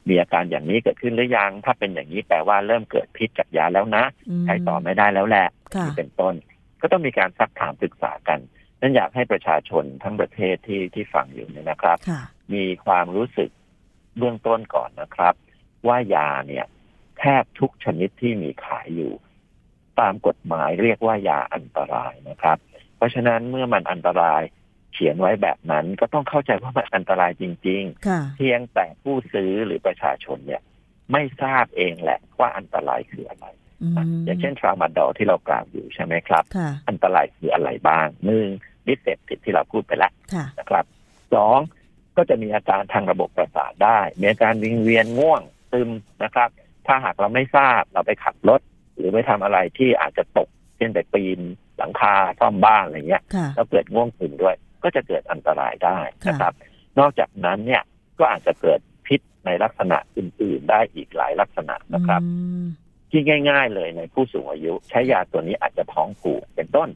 [0.09, 4.05] มีอาการอย่างนี้เกิดขึ้นหรือยัง ถ้าเป็นอย่างนี้แปลว่าเริ่มเกิดพิษจากยาแล้วนะ
[4.45, 5.49] ใช้ต่อไม่ได้แล้วแหละ
[5.97, 6.35] เป็นต้น
[6.81, 8.39] ก็ต้องมีการซักถามปรึกษากัน
[8.81, 11.99] นั่นอยากให้ประชาชนทั้งประเทศที่ที่ฟังอยู่เนี่ยนะครับ
[12.55, 13.51] มีความรู้สึก
[14.19, 15.35] เบื้องต้นก่อนนะครับ
[15.87, 16.67] ว่ายาเนี่ย
[17.19, 19.13] แทบทุกชนิดที่มีขายอยู่
[20.01, 22.59] ตามกฎหมายเรียกว่ายาอันตรายนะครับ
[22.97, 24.43] เพราะฉะนั้นเมื่อมันอันตราย
[24.93, 30.63] เขียนไว้แบบนั้นก็ต้องเข้าใจว่ามันอันตรายจริง ๆ เพียงแต่ผู้ซื้อหรือประชาชนเนี่ย
[31.13, 33.47] ไม่ทราบเองแหละว่าอันตรายคืออะไร
[34.25, 36.45] อย่างเช่นทรามาดอลที่เรากล่าวอยู่ใช่ไหมครับ
[36.89, 38.49] อันตรายคืออะไรบ้างหนึ่ง
[38.87, 40.13] ดิเสพติดที่เราพูดไปแล้ว
[40.59, 40.85] นะครับ
[41.35, 41.59] สอง
[42.17, 45.91] ก็จะมีอาการทางระบบประสาทได้ มีอาการวิงเวียนง่วงซึม
[46.23, 46.49] นะครับ
[46.87, 48.61] ถ้าหากเราไม่ทราบเราไปขับรถ
[48.97, 51.41] หรือไปทำอะไรที่อาจจะตก เช่นไปปีน
[51.79, 53.23] หลังคาซ่อมบ้านอะไรเงี้ย
[53.55, 56.53] แล้วเกิดง่วงซึมด้วย ก็จะเกิดอันตรายได้นะครับ
[56.99, 57.83] นอกจากนั้นเนี่ย
[58.19, 62.21] ก็อาจจะเกิดพิษในลักษณะอื่น ๆ ได้อีกหลายลักษณะนะครับ
[63.11, 63.21] ที่
[63.51, 66.89] ง่าย ๆ เลยในผู้สูงอายุ ใช้ยาตัวนี้อาจจะท้องผูกเป็นต้น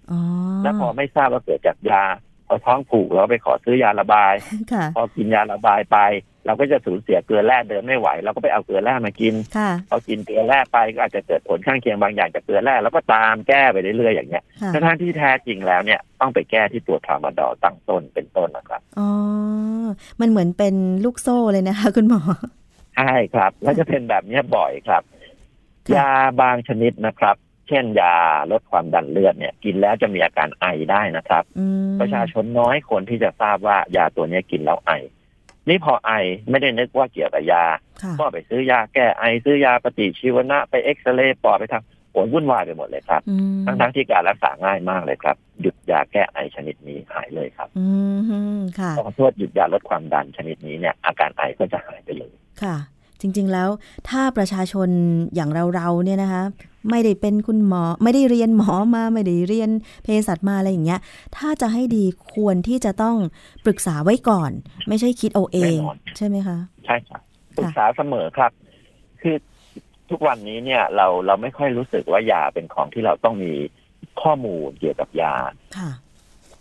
[0.62, 2.04] และพอไม่ทราบว่าเกิดจากยา
[2.46, 4.34] พอท้องผูกเราไปขอซื้อยาระบาย
[4.96, 5.98] พอกินยาระบายไป
[6.46, 9.34] เราก็จะสูญเสียเกลือแร่เดิมไม่ไหว เราก็ไปเอาเกลือแร่มากิน
[9.90, 19.08] พอกินเกลือแร่ไปก็อาจจะเกิดผลข้างเคียงบางอย่างจากเกลือแร่แล้วก็ตามแก้ไปเรื่อยๆอย่างเงี้ยทั้งที่แท้จริงแล้วเนี่ยต้องไปแก้ที่ตัวทามาดอตั้งต้นเป็นต้นนะครับอ๋อ
[20.20, 20.74] มันเหมือนเป็น
[21.04, 22.20] ลูกโซ่เลยนะคะ คุณหมอ
[22.96, 25.02] ใช่ครับแล้วจะเป็นแบบนี้บ่อยครับ
[25.96, 27.36] ยาบางชนิดนะครับ
[27.68, 28.14] เช่นยา
[28.52, 31.44] ลดความดันเลือดเนี่ย กินแล้วจะมีอาการไอได้นะครับ
[32.00, 34.90] ประชาชนน้อยคนที่จะทราบว่ายาตัวนี้กินแล้วไอ
[35.68, 36.12] นี่พอไอ
[36.50, 37.64] ไม่ได้นึกว่าเกี่ยวกับยา
[38.18, 43.22] ก็ไปซื้อยาแก้ไอซื้อยาปฏิชีวนะไปเอ็กซเรย์ปอดไปทำผลวุ่นวายไปหมดเลยครับ
[43.66, 47.86] ทั้งทั้งที่การรักษาง่ายมากเลยครับ หยุดยาแก้ไอชนิดนี้หายเลยครับอื
[48.56, 52.76] มค่ะพอโทษหยุดยาลดความดันชนิดนี้เนี่ยอาการไอก็จะหายไปเลยค่ะ
[53.20, 53.68] จริง ๆ แล้ว
[54.08, 54.88] ถ้าประชาชน
[55.34, 56.42] อย่างเราๆเนี่ยนะคะ
[56.90, 59.70] ไม่ได้เป็นคุณหมอ ไม่ได้เรียนหมอมาไม่ได้เรียน
[60.02, 61.00] เภสัชมาอะไรอย่างเงี้ย
[61.36, 62.04] ถ้าจะให้ดี
[62.34, 63.16] ควรที่จะต้อง
[63.64, 64.50] ปรึกษาไว้ก่อน
[64.88, 65.78] ไม่ใช่คิดเอาเอง
[66.16, 67.20] ใช่ไหมคะ ใช่ครับ
[67.56, 68.52] ปรึกษาเสมอครับ
[69.20, 69.36] คือ
[70.10, 73.52] ทุกวันนี้เนี่ยเราเราไม่ค่อยรู้สึกว่ายาเป็นของที่เราต้องมี
[74.22, 75.36] ข้อมูลเกี่ยวกับยา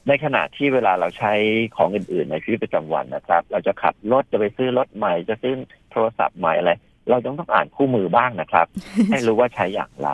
[0.07, 1.33] ในขณะที่เวลาเราใช้
[1.75, 5.53] ของอื่น ๆ ในชีวิตประจำวันนะครับ เราจะขับรถจะไปซื้อรถใหม่จะซื้อ
[5.91, 6.71] โทรศัพท์ใหม่อะไร
[7.09, 8.67] เราต้องต้องอ่านคู่มือบ้างนะครับ
[9.11, 10.09] ให้รู้ว่าใช้อย่างไร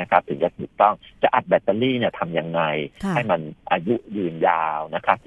[0.00, 2.62] นะครับ ถึงจะถูกต้องจะอัดแบตเตอรี่เนี่ยทำยังไง
[3.14, 3.40] ให้มัน
[3.70, 5.18] อายุยืนยาวนะครับ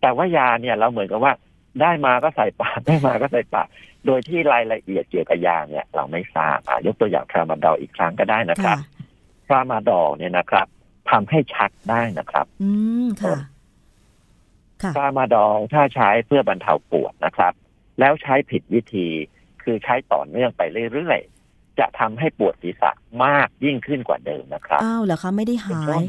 [0.00, 1.32] แต่ว่ายาเนี่ยเราเหมือนกับว่า
[1.80, 3.66] ได้มาก็ใส่ปากได้มาก็ใส่ปาก
[4.06, 8.76] โดยที่รายละเอียดเกี่ยวกับยาเนี่ย เราไม่ทราบยกตัวอย่างทรามาดอลอีกครั้งก็ได้นะครับ
[9.48, 10.66] ทรามาดอลเนี่ยนะครับ
[11.10, 12.70] ทำให้ชักได้นะครับ อื
[13.04, 13.38] มค่ะ
[14.96, 17.52] ทรามาดอลถ้าใช้เพื่อบรรเทาปวดนะครับ
[18.00, 19.08] แล้วใช้ผิดวิธี
[19.62, 22.90] คือใช้ต่อเนื่องไปเรื่อยๆ จะทำให้ปวดศีรษะ
[23.24, 26.04] มากยิ่งขึ้นกว่าเดิมนะครับ อ้าวเหรอคะไม่ได้หาย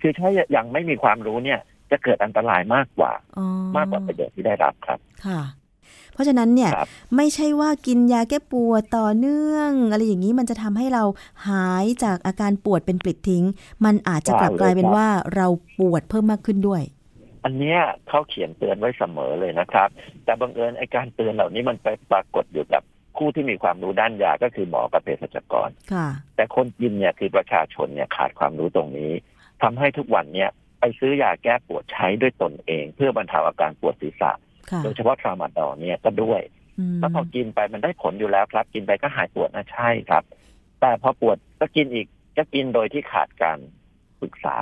[0.00, 3.12] คือถ้ายังไม่มีความรู้เนี่ย จะเกิดอันตรายมากกว่า
[3.76, 5.40] มากกว่าประโยชน์ที่ได้รับครับ ค่ะ
[6.14, 6.70] เพราะฉะนั้นเนี่ย
[7.16, 11.04] ไม่ใช่ว่ากินยาแก้ปวดต่อเนื่อง อะไรอย่างนี้มันจะทำให้เรา
[11.48, 13.44] หายจากอาการปวดเป็นปลิดทิ้ง
[13.84, 15.46] มันอาจจะกลับกลายเป็นว่าเรา
[15.78, 16.82] ปวดเพิ่มมากขึ้นด้วย
[17.44, 19.88] อันเนี้ยเขาเขียนเตือนไว้เสมอเลยนะครับ
[20.24, 22.82] แต่บังเอิญไอการเตือนเหล่านี้มันไปปรากฏอยู่กับ
[23.18, 25.68] คู่ที่มีความรู้ด้านยาก็คือหมอกับเภสัชกร
[26.36, 29.12] แต่คนกินเนี่ยคือประชาชนเนี่ยขาดความรู้ตรงนี้
[29.62, 30.50] ทำให้ทุกวันเนี่ย
[30.80, 34.32] ไปซื้อยาแก้ปวดใช้ด้วยตนเอง เพื่อบรรเทาอาการปวดศีรษะ
[34.84, 36.42] โดยเฉพาะทรามาดอเนี่ยก็ด้วย
[37.00, 40.22] แล้วพอกินไปมันได้ผลอยู่แล้วครับ กินไปก็หายปวดนะใช่ครับ
[40.80, 43.58] แต่พอปวดก็กินอีกก็กินโดยที่ขาดการ
[44.20, 44.56] ปรึกษา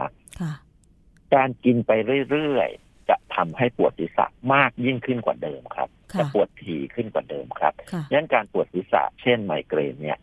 [1.34, 1.90] การกินไป
[2.30, 5.88] เรื่อยๆจะทำให้ปวดศีรษะมากยิ่งขึ้นกว่าเดิมครับ
[6.18, 7.72] จะปวดถี่ขึ้นกว่าเดิมครับ
[8.08, 10.18] ดังนั้นการปวดศีรษะเช่นไมเกรนเนี่ย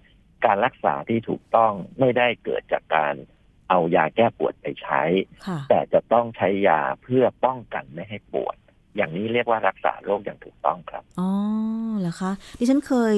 [0.45, 3.13] การรักษาที่ถูกต้องไม่ได้เกิดจากการ
[3.69, 5.01] เอายาแก้ปวดไปใช้
[5.69, 8.57] แต่จะต้องใช้ยาเพื่อป้องกันไม่ให้ปวด
[8.99, 11.29] อย่างนี้เรียกว่ารักษาโรคอย่างถูกต้องครับ อ๋อ
[11.99, 13.17] เหรอคะดิฉันเคย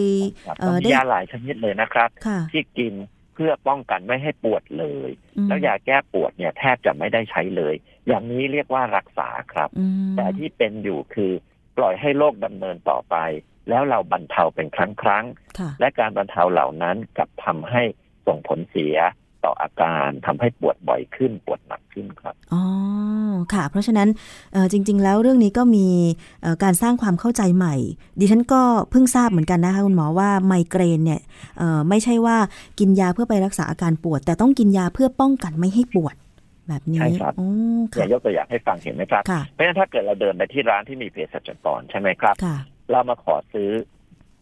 [0.82, 2.10] ได้ยาหลายชนิดเลยนะครับ
[2.52, 2.94] ที่กิน
[3.34, 5.10] เพื่อป้องกันไม่ให้ปวดเลย
[5.48, 7.76] แล้วยาแก้ปวดเนี่ยแทบจะไม่ได้ใช้เลย
[8.08, 9.70] อย่างนี้เรียกว่ารักษาครับ
[10.18, 11.32] แต่ที่เป็นอยู่คือ
[11.78, 13.16] ปล่อยให้โรคดำเนินต่อไป
[13.70, 15.26] แล้วเราบรรเทาเป็นครั้งครั้ง
[15.80, 17.84] และการบรรเทาเหล่านั้นกับทำให้
[18.28, 18.98] ส่งผลเสีย
[19.46, 22.64] ต่ออาการทำให้ปวดบ่อยขึ้นปวดหนักขึ้นครับอ๋อ
[23.54, 24.08] ค่ะ เพราะฉะนั้น
[24.72, 25.88] จริง ๆ แล้วเรื่องนี้ก็มี
[26.64, 27.76] การสร้างความเข้าใจใหม่
[28.20, 31.22] ดิฉันก็เพิ่งทราบเหมือนกันนะคะคุณหมอว่าไมเกรนเนี่ย
[31.90, 32.38] ไม่ใช่ว่า
[32.80, 36.16] กินยาเพื่อไปรักษาอาการปวด แต่ต้องกินยาเพื่อป้องกันไม่ให้ปวด
[36.68, 37.34] แบบนี้ใช่ครับ
[37.98, 42.36] อย่ายกตัวอย่างให้ฟังเห็นไหมครับ เพราะฉะนั้นถ้าเกิดเราเดินไปที่ร้านที่มีเภสัชกรใช่ไหมครับ
[42.92, 43.70] เรามาขอซื้อ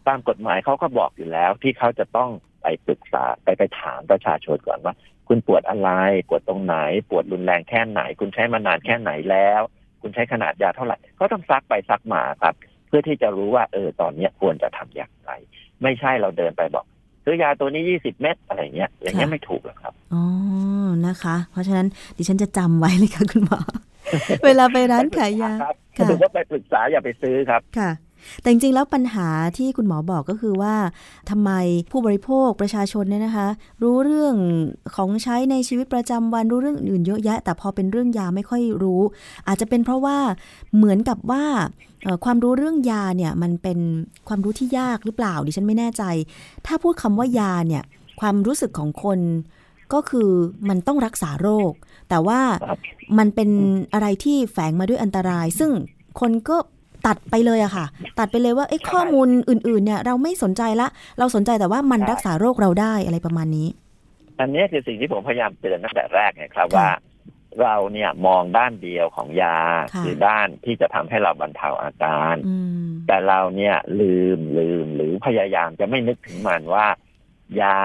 [0.08, 2.30] ตามกฎหมายเขาก็บอกอยู่แล้วที่เขาจะต้อง
[2.62, 4.94] ไปปรึกษาไปไปถามประชาชนก่อนว่า
[5.28, 5.90] คุณปวดอะไร
[6.28, 6.76] ปวดตรงไหน
[7.10, 9.62] ปวดรุนแรงแค่ไหน คุณใช้มานานแค่ไหนแล้ว
[10.02, 12.56] คุณใช้ขนาดยาเท่าไหร่ก็ต้องซักไปซักมาครับ
[12.88, 15.32] เพื่อที่จะรู้ว่าเออตอนนี้ควรจะทำอย่างไร
[15.84, 16.86] ไม่ใช่เราเดินไปบอก
[17.24, 20.24] ซื้อยาตัวนี้ยี่สิบเม็ดอะไรเงี้ยอย่างเงี้ยไม่ถูกหรอกครับอ๋อ
[21.08, 23.60] นะคะ เพราะฉะนั้นดิฉันจะจำไว้เลยค่ะคุณหมอ
[24.46, 25.54] เวลาไปร้านขายยา
[25.96, 27.90] ถ้าถือว่าไปปรึกษาอย่าไปซื้อครับค่ะ
[28.42, 29.28] แต่จริงๆแล้วปัญหา
[29.58, 30.76] ที่คุณหมอบอกก็คือว่า
[31.30, 31.52] ทำไม
[31.92, 33.48] ผู้บริโภคประชาชนเนี่ยนะคะ
[33.84, 34.36] รู้เรื่อง
[34.96, 39.02] ของใช้ในชีวิตประจำวันรู้เรื่องอื่นเยอะแยะ แต่พอเป็นเรื่องยาไม่ค่อยรู้
[39.48, 40.18] อาจจะเป็นเพราะว่า
[40.76, 41.46] เหมือนกับว่า
[42.26, 43.80] ความรู้เรื่องยาเนี่ยมันเป็น
[44.28, 46.04] ความรู้ที่ยากหรือเปล่าดิฉันไม่แน่ใจ
[46.66, 47.84] ถ้าพูดคำว่ายาเนี่ย
[48.20, 49.20] ความรู้สึกของคน
[49.94, 50.30] ก็คือ
[50.70, 51.72] มันต้องรักษาโรค
[52.10, 52.40] แต่ว่า
[53.18, 53.50] มันเป็น
[53.94, 55.72] อะไรที่แฝงมาด้วยอันตราย ซึ่ง
[56.20, 56.58] คนก็
[57.08, 57.86] ตัดไปเลยอะค่ะ
[58.20, 60.88] ตัดไปเลยว่าไอ้ข้อมูลอื่น ๆ เนี่ยเราไม่สนใจละ
[61.20, 63.68] เราสนใจแต่ว่ามันรักษาโรคเราได้อะไรประมาณนี้
[64.40, 66.90] อันนี้คือสิ่งที่ผมพยายามเตือนตั้งแต่แรกไงครับว่า
[67.62, 69.58] เราเนี่ยมองด้านเดียวของยา
[70.04, 72.36] หรือด้านที่จะทำให้เราบรรเทาอาการ
[73.08, 76.88] แต่เราเนี่ยลืมลืมหรือพยายามจะไม่นึกถึงมันว่า
[77.62, 77.80] ยา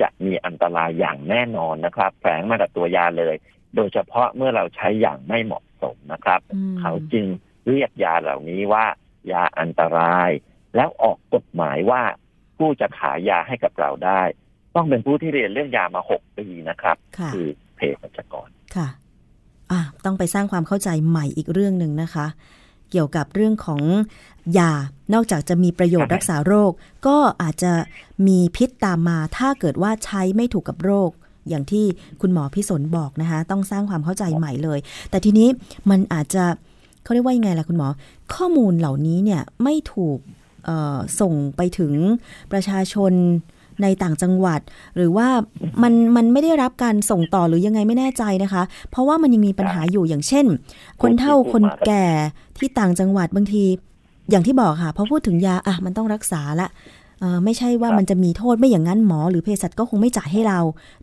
[0.00, 3.34] จะมีอันตรายอย่างแน่นอนนะครับแฝงมากับตัวยาเลย
[3.76, 6.40] โดยเฉพาะเมื่อเราใช้อย่างไม่เหมาะสมนะครับ
[6.80, 7.26] เขาจึง
[7.68, 8.84] เรียกยาเหล่านี้ว่า
[9.32, 10.30] ยาอันตราย
[10.76, 12.02] แล้วออกกฎหมายว่า
[12.58, 14.22] ผู้จะขายยาให้กับเราได้
[14.74, 16.96] ต้องเป็นผู้ที่เรียนเรื่องยามาหกปีนะครับ
[17.34, 17.46] คือ
[17.76, 18.88] เภสัชกรค่ะ
[19.70, 22.26] อะ ต้องไปสร้างความเข้าใจใหม่อีกเรื่องหนึ่งนะคะ
[22.90, 23.82] เกี่ยวกับเรื่องของ
[24.58, 24.72] ยา
[25.14, 26.72] นอกจากจะมีประโยชน์รักษาโรค
[27.06, 27.72] ก็อาจจะ
[28.26, 31.10] มีพิษตามมาถ้าเกิดว่าใช้ไม่ถูกกับโรค
[31.48, 31.84] อย่างที่
[32.20, 34.78] คุณหมอพิสนบอกนะคะ ต้องสร้างความเข้าใจใหม่เลย
[35.10, 35.48] แต่ทีนี้
[35.90, 36.44] มันอาจจะ
[37.04, 37.88] เขาเรียกว่ายังไงล่ะคุณหมอ
[38.34, 40.18] ข้อมูลเหล่านี้เนี่ยไม่ถูก
[41.20, 41.92] ส่งไปถึง
[42.52, 43.12] ประชาชน
[43.82, 44.60] ในต่างจังหวัด
[44.96, 45.28] หรือว่า
[45.82, 50.46] มันมันไม่ได้รับการส่งต่อหรือยังไงไม่แน่ใจนะคะ เพราะว่ามันยังมีปัญหาอยู่อย่างเช่น
[51.02, 52.06] คนเฒ่าคนแก่
[52.58, 53.64] ที่ต่างจังหวัดบางที
[54.30, 56.68] อย่างที่บอกค่ะพอพูดถึงยาอะมันต้องรักษาละ
[57.44, 60.60] ไม่ใช่ว่ามันจะมีโทษไม่อย่างนั้นหมอหรือเภสัชก็คงไม่จ่ายให้เรา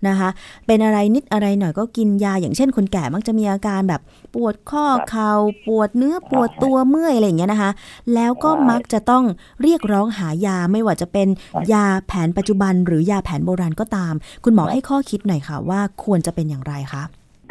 [0.08, 0.30] นะคะ
[0.68, 4.02] เป็นอะไรนิดอะไรหน่อยก็กินยาอย่างเช่นคนแก่มักจะมีอาการแบบ
[4.36, 5.32] ปวดข้อเข่า
[5.68, 7.72] ปวดเนื้อปวดตัวเมื่อยอะไรอย่างเงี้ยนะคะ
[8.14, 9.24] แล้วก็มักจะต้อง
[9.62, 11.28] เรียกร้องหายาไม่ว่าจะเป็น
[11.74, 17.04] ยาแผนปัจจุบัน หรือยาแผนโบราณก็ตาม คุณหมอให้ข้อคิดหน่อยค่ะว่าควรจะเป็นอย่างไรคะ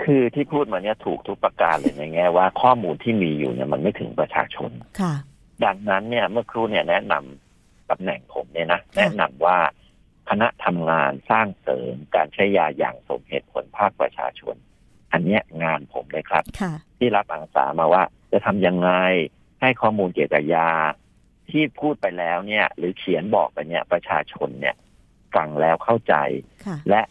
[0.03, 4.71] คือที่พูดมาเนี่ยถูกทุกประการเลยในแง่ว่าข้อมูลที่มีอยู่เนี่ยมันไม่ถึงประชาชน
[5.01, 5.15] ค่ะ
[5.65, 7.50] ดังนั้นเนี่ยเมื่อครู่เนี่ยแนะนำ
[7.91, 9.59] ตำแหน่งผมเนี่ยนะแนะนำว่า
[10.29, 14.57] คณะทำงานสร้างเสริมการใช้ยาอย่างสมเหตุผลภาคประชาชน
[15.13, 16.45] อันนี้งานผมเลยครับ
[16.99, 18.91] ที่รับอาสามาว่า จะทำยังไง
[19.61, 20.71] ให้ข้อมูลเกี่ยวกับยา
[21.51, 24.75] ที่พูดไปแล้วเนี่ย หรือเขียนบอกไปเนี่ยประชาชนเนี่ย
[25.35, 26.15] ฟังแล้วเข้าใจ
[26.91, 27.03] และ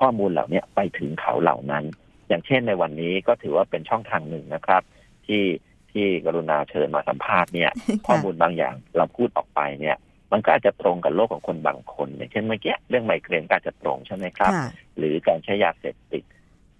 [0.00, 1.84] ข้อมูลเหล่านี้ไปถึงเขาเหล่านั้น
[2.28, 4.82] อย่างเช่นในวันนี้ก็ถือว่าเป็นช่องทางหนึ่งนะครับ
[5.26, 5.44] ที่
[5.90, 7.70] ที่กรุณาเชิญมาสัมภาษณ์เนี่ย
[8.06, 9.96] ข้อมูลบางอย่างเราพูดออกไปเนี่ย
[10.34, 14.52] มันก็อาจจะตรงกับโลกของคนบางคนอย่างเช่นเมื่อกี้เรื่องไมเกรนก็จะตรงใช่ไหมครับ
[14.96, 16.24] หรือการใช้ยาเสพติด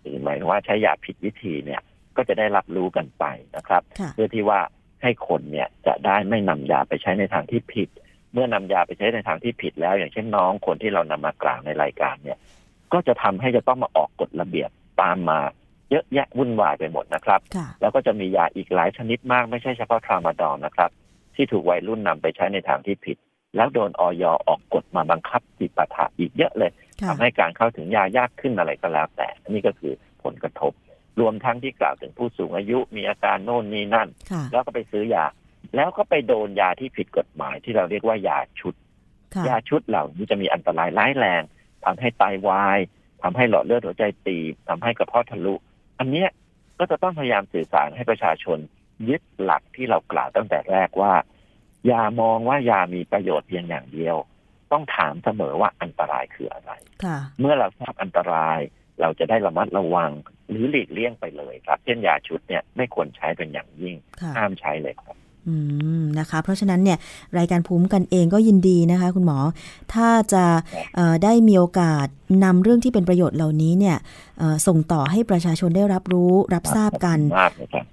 [0.01, 1.81] หรือหมายว่าใช้ยาผิดวิธีเนี่ย
[2.17, 3.25] ก็จะได้รับรู้กันไป
[3.57, 3.83] นะครับ
[4.15, 4.61] เพื่อที่ว่า
[5.03, 7.89] ให้คนเนี่ยจะได้ไม่นำยาไปใช้ในทางที่ผิด
[8.33, 12.39] เมื่อนำยาไปใช้ในทางที่ผิดแล้ว อย่างเช่นน้องคนที่เรานำมากล่าวในรายการเนี่ย
[12.93, 14.71] ก็จะทำให้จะต้องมาออกกฎระเบียบ
[15.03, 15.41] ตามมา
[15.91, 17.41] เยอะแยะวุ่นวายไปหมดนะครับ
[17.81, 20.91] แล้วก็จะมียาอีกหลายชนิดมากไม่ใช่เฉพาะทรามาดอนนะครับ
[21.35, 23.17] ที่ถูกวัยรุ่นนำไปใช้ในทางที่ผิด
[23.57, 26.73] แล้วโดนออยออกกฎมาบังคับจิปาถะอีกเยอะเลย
[27.09, 29.93] ทำให้การเข้าถึงยายากขึ้นอะไรก็แล้วแต่นี่ก็คือ
[30.25, 30.73] ผลกระทบ
[31.21, 34.09] รวมทั้งที่กล่าวถึงผู้สูงอายุมีอาการโน่นนี่นั่น
[34.53, 35.27] แล้วก็ไปซื้อยา
[35.77, 38.75] แล้วก็ไปโดนยาที่ผิดกฎหมายที่เราเรียกว่ายาชุด
[39.49, 41.43] ยาชุดเหล่านี้จะมีอันตรายร้ายแรง
[41.85, 42.79] ทำให้ไตาวาย
[43.23, 45.55] ทำให้หลอดเลือดหัวใจตีบทำให้กระเพาะทะลุ
[45.99, 46.29] อันเนี้ย
[46.79, 48.59] ก็จะต้องพยายามสื่อสารให้ประชาชน
[49.09, 51.13] ยึดหลักที่เรากล่าวตั้งแต่แรกว่า
[51.87, 54.17] อย่ามองว่ายามีประโยชน์เพียงอย่างเดียว
[54.73, 56.73] ต้องถามเสมอว่าอันตรายคืออะไร
[57.41, 58.61] เมื่อเราทราบอันตราย
[59.01, 60.11] เราจะได้ระมัดระวัง
[60.51, 63.97] หรือหลีกเลี่ยงไปเลยครับ เช่นยาชุดเนี่ยไม่ควรใช้เป็นอย่างยิ่ง
[64.37, 65.24] ห้ามใช้เลยครับอืม
[66.19, 66.99] นะคะ เพราะฉะนั้นเนี่ย
[67.39, 69.39] รายการภูมิกันเองก็ยินดีนะคะ คุณหมอ
[69.93, 70.45] ถ้าจะ
[71.25, 72.07] ได้มีโอกาส
[72.45, 73.97] นำเรื่องที่เป็นประโยชน์เหล่านี้เนี่ย
[74.67, 77.19] ส่งต่อให้ประชาชนได้รับรู้รับทราบกัน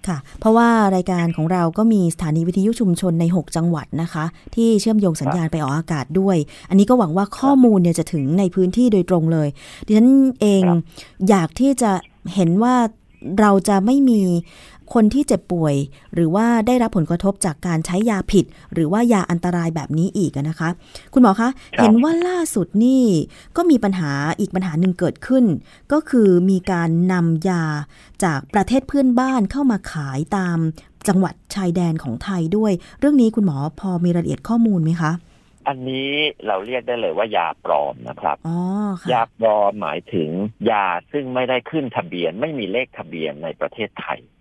[0.07, 6.37] ค่ะ เพราะว่ารายการของเราก็มีสถานีวิทยุชุมชนใน 6 จังหวัดนะคะ ที่เชื่อมโยงสัญญาณไปออกอากาศด้วย
[6.69, 9.47] อันนี้ก็หวังว่าข้อมูลเนี่ยจะถึงในพื้นที่โดยตรงเลย
[9.85, 10.09] ดิฉัน
[10.41, 10.61] เอง
[11.29, 11.91] อยากที่จะ
[12.35, 12.75] เห็นว่า
[13.39, 14.21] เราจะไม่มี
[14.93, 15.75] คนที่เจ็บป่วย
[16.13, 20.69] หรือว่าได้รับผลกระทบจากการใช้ยาผิด หรือว่ายาอันตรายแบบนี้อีกนะคะ
[21.13, 23.03] คุณหมอคะ เห็นว่าล่าสุดนี่
[23.57, 25.45] ก็มีปัญหาอีกปัญหาหนึ่งเกิดขึ้น
[25.91, 27.63] ก็คือมีการนำยา
[28.23, 30.57] จากประเทศเพื่อนบ้านเข้ามาขายตาม
[31.07, 35.11] จังหวัดชายแดนของไทยด้วย เรื่องนี้คุณหมอพอมีรายละเอียดข้อมูลไหมคะ
[35.67, 36.09] อันนี้
[36.47, 38.37] เราเรียกได้เลยว่ายาปลอมนะครับ
[39.11, 40.29] ยาปลอมหมายถึง
[40.71, 44.40] ยาซึ่งไม่ได้ขึ้นทะเบียน ไม่มีเลขทะเบียนในประเทศไทยค่ะ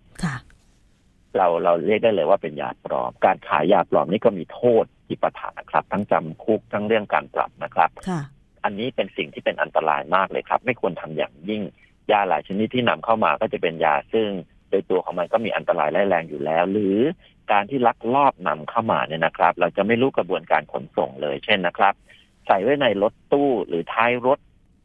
[1.37, 8.21] เราเราเรียกได้เลยว่าเป็นยาปลอม การขายยาปลอมนี่ก็มีโทษจิปาถะครับ ทั้งจำคุกทั้งเรื่องการปรับนะครับค่ะ
[8.63, 11.61] อันนี้เป็นสิ่งที่เป็นอันตรายมากเลยครับ ไม่ควรทำอย่างยิ่ง
[12.11, 14.27] ยาหลายชนิดที่นำเข้ามาก็จะเป็นยาซึ่ง
[14.69, 16.97] โดยตัวของมันก็มีอันตรายร้ายแรงอยู่แล้ว หรือ
[17.51, 21.93] การที่ลักลอบนำเข้ามาเนี่ยนะครับ เราจะไม่รู้กระบวนการขนส่งเลยเช่นนะครับ
[22.47, 24.39] ใส่ไว้ในรถตู้หรือท้ายรถ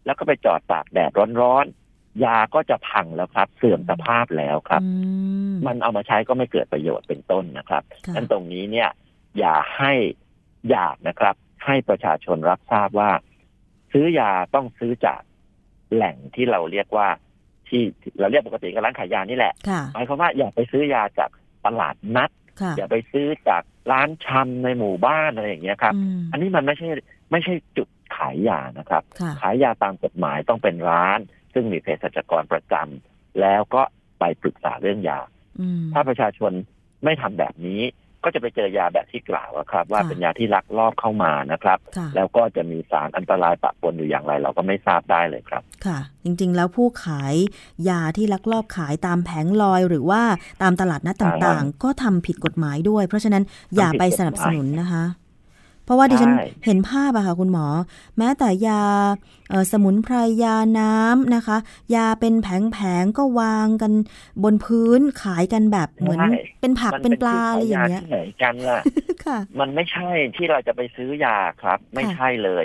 [0.05, 1.67] แล้วก็ไปจอดตากแดดร้อน
[2.25, 4.83] ยาก็จะพังแล้วครับ เสื่อมสภาพแล้วครับ
[5.67, 8.89] มันเอามาใช้ก็ไม่เกิดประโยชน์เป็นต้นนะครับดังนั้นตรงนี้เนี่ย
[9.39, 9.93] อย่าให้
[10.71, 13.11] อยากนะครับ ให้ประชาชนรับทราบว่า
[13.93, 15.21] ซื้อยาต้องซื้อจาก
[15.93, 17.09] แหล่งที่เราเรียกว่า
[17.69, 17.83] ที่
[18.21, 19.55] เราเรียกปกติก็ร้านขายยานี่แหละ
[19.95, 21.31] หมายความว่าอย่าไปซื้อยาจาก
[21.67, 22.31] ตลาดนัด
[22.77, 25.95] อย่าไปซื้อจากร้านชำในหมู่บ้านอะไรอย่างเงี้ยครับ
[26.33, 26.89] อันนี้มันไม่ใช่
[27.31, 29.03] ไม่ใช่จุดขายยานะครับ
[29.41, 31.19] ขายยาตามกฎหมายต้องเป็นร้าน
[31.57, 33.83] ซึ่งมีเภสัชกรประจำแล้วก็
[34.19, 35.21] ไปปรึกษาเรื่องยา
[35.93, 36.53] ถ้าประชาชน
[37.05, 37.81] ไม่ทำแบบนี้
[38.25, 41.79] ก็จะไปเจอยาแบบที่กล่าวครับ ว่าเป็นยาที่ลักลอบเข้ามานะครับ
[42.17, 47.35] แล้วก็จะมีสารอันตรายปะปนอยู่อย่างไร เราก็ไม่ทราบได้เลยครับ ค่ะ จริงๆ แล้วผู้ขาย
[47.89, 50.23] ยาที่ลักลอบขายตามแผงลอยหรือว่า
[50.63, 53.45] ตามตลาดนัดต่างๆ ก็ทำผิดกฎหมายด้วย เพราะฉะนั้น
[53.77, 55.05] อย่าไปสนับสนุนนะคะ
[55.87, 56.33] เพราะว่าดิฉัน
[56.65, 57.67] เห็นภาพอะค่ะคุณหมอ
[58.19, 58.83] แม้แต่ยา
[59.73, 61.57] สมุนไพรยาน้ำนะคะ
[61.95, 63.93] ยาเป็นแผงๆก็วางกัน
[64.45, 66.21] บนพื้นขายกันแบบเหมือน
[66.61, 68.81] เป็นผักเป็นปลาอะไรอย่างเงี้ยไหนกันล่ะ
[69.61, 72.65] มันไม่ใช่ที่เราจะไปซื้อยาครับ ไม่ใช่เลย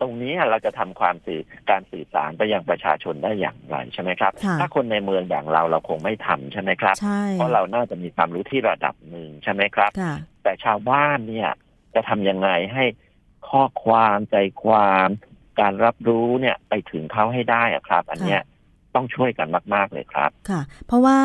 [0.00, 1.40] ตรงนี้เราจะทำความสื่อ
[1.70, 6.96] การสื่อสารไปยังประชาชนได้อย่างไรใช่ไหมครับ ถ้าคนในเมืองอย่างเราเราคงไม่ทำใช่ไหมครับ
[7.34, 9.90] เพราะเราน่าจะมีความรู้ที่ระดับหนึ่งใช่ไหมครับ
[10.42, 11.50] แต่ชาวบ้านเนี่ย
[11.94, 12.84] จะทำยังไงให้
[13.48, 15.08] ข้อความใจความ
[15.60, 18.42] การรับรู้เนี่ยไปถึงเขาให้ได้อะครับ อันเนี้ย
[18.94, 21.18] ต้องช่วยกันมาก ๆ เลยครับ ค่ะ เพราะว่า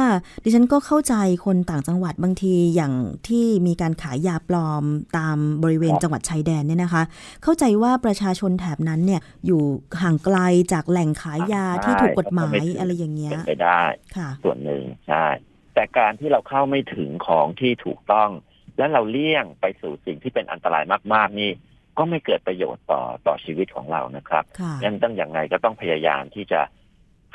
[0.43, 2.93] ดิฉันก็เข้าใจคนต่างจังหวัดบางทีอย่าง
[3.27, 4.83] ที่มีการขายยาปลอม
[5.17, 7.03] ตามบริเวณจังหวัดชายแดนเนี่ยนะคะ
[7.43, 9.61] เข้าใจว่าประชาชนแถบนั้นเนี่ยอยู่
[10.01, 10.37] ห่างไกล
[10.73, 13.81] จากแหล่งขายยาที่ถูกกฎหมายอะไรอย่างเงี้ยเป็นไปได้
[14.17, 15.25] ค่ะ ส่วนหนึ่งใช่
[15.73, 18.29] แต่การที่เราเข้าไม่ถึงของที่ถูกต้อง
[18.77, 20.83] แล้วเราเลี่ยงไปสู่สิ่งที่เป็นอันตราย
[21.13, 21.51] มาก ๆ นี่
[21.97, 24.43] ก็ไม่เกิดประโยชน์ต่อต่อชีวิตของเรานะครับ
[24.83, 26.61] งั้นต้องอย่างไรก็ต้องพยายามที่จะ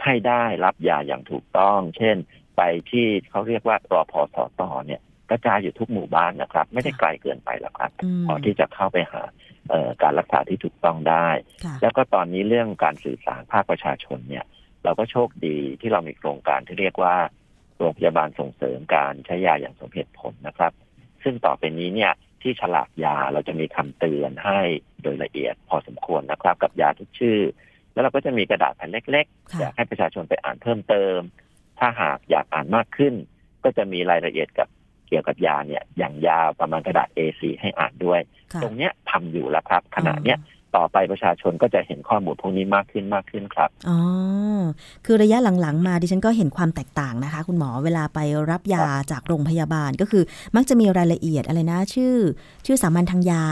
[0.05, 2.17] ให้ได้รับยาอย่างถูกต้อง เช่น
[2.57, 7.91] ไปที่เขาเรียกว่ารอพอสอต่อเนี่ยกระจายอยู่ทุกหมู่บ้านนะครับ ไม่ได้ไกลเกินไปแล้วครับ
[8.27, 9.23] พอที่จะเข้าไปหา
[10.03, 11.29] การรักษาที่ถูกต้องได้
[11.83, 14.45] แล้วก็ตอนนี้เรื่องการสื่อสารภาคประชาชนเนี่ย
[14.85, 17.17] เราก็โชคดีที่เรามีโครงการที่เรียกว่า
[17.79, 20.73] โรงพยาบาลส่งเสริมการใช้ยาอย่างสมเหตุผลนะครับ
[21.23, 24.61] ซึ่งต่อไปนี้เนี่ยที่ฉลากยาเราจะมีคำเตือนให้
[25.03, 27.41] โดยละเอียดพอสมควรนะครับ กับยาทุกชื่อ
[27.93, 31.19] แล้วเราก็จะมีกระดาษแผ่นเล็กๆอยากให้ประชาชนไปอ่านเพิ่มเติม
[31.79, 33.15] ถ้าหากอยากอ่านมากขึ้น
[33.65, 34.69] ก็จะมีรายละเอียดกับ
[35.09, 38.21] เกี่ยวกับยาเนี่ยอย่างยาวประมาณกระดาษ A4 ให้อ่านด้วย
[38.63, 40.39] ตรงเนี้ยทำอยู่แล้วครับขณะเนี้ย
[40.77, 43.99] ต่อไปประชาชนก็จะเห็นข้อมูลพวกนี้มากขึ้นมากขึ้นครับอ๋อ
[45.07, 48.19] คือระยะหลังๆ มาดิฉันก็เห็นความแตกต่างนะคะ คุณหมอเวลาไป
[48.51, 50.25] รับยาจากโรงพยาบาลก็คือ
[50.57, 52.15] มักจะมีรายละเอียดอะไรนะชื่อ
[52.67, 53.47] ชื่อสามัญทางยา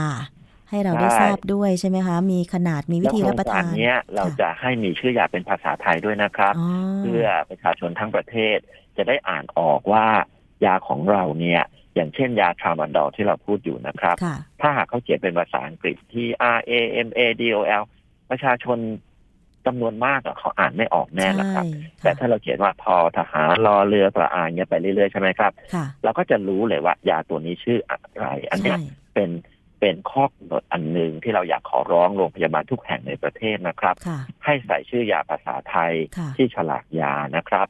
[0.69, 6.53] ให้เราได้ทราบด้วยใช่ไหมคะ มีขนาดมีวิธีรับประทานเนี้ยเราจะให้มีชื่อยาเป็นภาษาไทยด้วยนะครับ
[6.99, 8.57] เพื่อประชาชนทั้งประเทศ
[8.97, 10.07] จะได้อ่านออกว่า
[10.65, 11.63] ยาของเราเนี่ย
[11.95, 14.15] อย่างเช่นยาทรามาดอลที่เราพูดอยู่นะครับ
[14.61, 16.27] ถ้าหากเขาเขียนเป็นภาษาอังกฤษที่
[16.57, 16.71] R A
[17.07, 17.83] M A D O L
[18.29, 18.77] ประชาชน
[19.65, 21.65] จำนวนมากเขาอ่านไม่ออกแน่นะครับ
[22.03, 25.51] แต่ถ้าเราเขียนว่าพอทหารรอเรือประอานเงี้ยไปเรื่อยๆใช่ไหมครับ
[26.03, 28.75] เราก็จะรู้เลยว่ายาตัวนี้ชื่ออะไร อันนี้
[29.13, 29.29] เป็น
[29.79, 33.95] เป็นข้อกำหนดอันหนึ่งที่เราอยากขอร้องโรงพยาบาลทุกแห่งในประเทศนะครับ
[34.45, 35.93] ให้ใส่ชื่อยาภาษาไทย
[36.35, 37.67] ที่ฉลากยานะครับ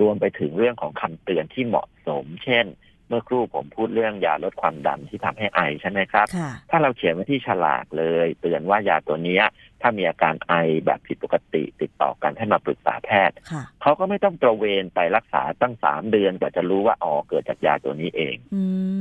[0.00, 2.66] รวมไปถึงเรื่องของคำเตือนที่เหมาะสม เช่น
[3.08, 6.26] เมื่อครู่ผมพูดเรื่องยาลดความดันที่ทำให้ไอใช่ไหมครับ
[6.70, 9.40] ถ้าเราเขียนไว้ที่ฉลากเลย เตือนว่ายาตัวนี้
[9.80, 10.54] ถ้ามีอาการไอ
[10.86, 13.36] แบบผิดปกติติดต่อกันให้มาปรึกษาแพทย์
[13.82, 18.36] เขาก็ไม่ต้องตระเวนไปรักษาตั้งสามเดือนกว่าจะรู้ว่าอ๋อเกิดจากยาตัวนี้เอง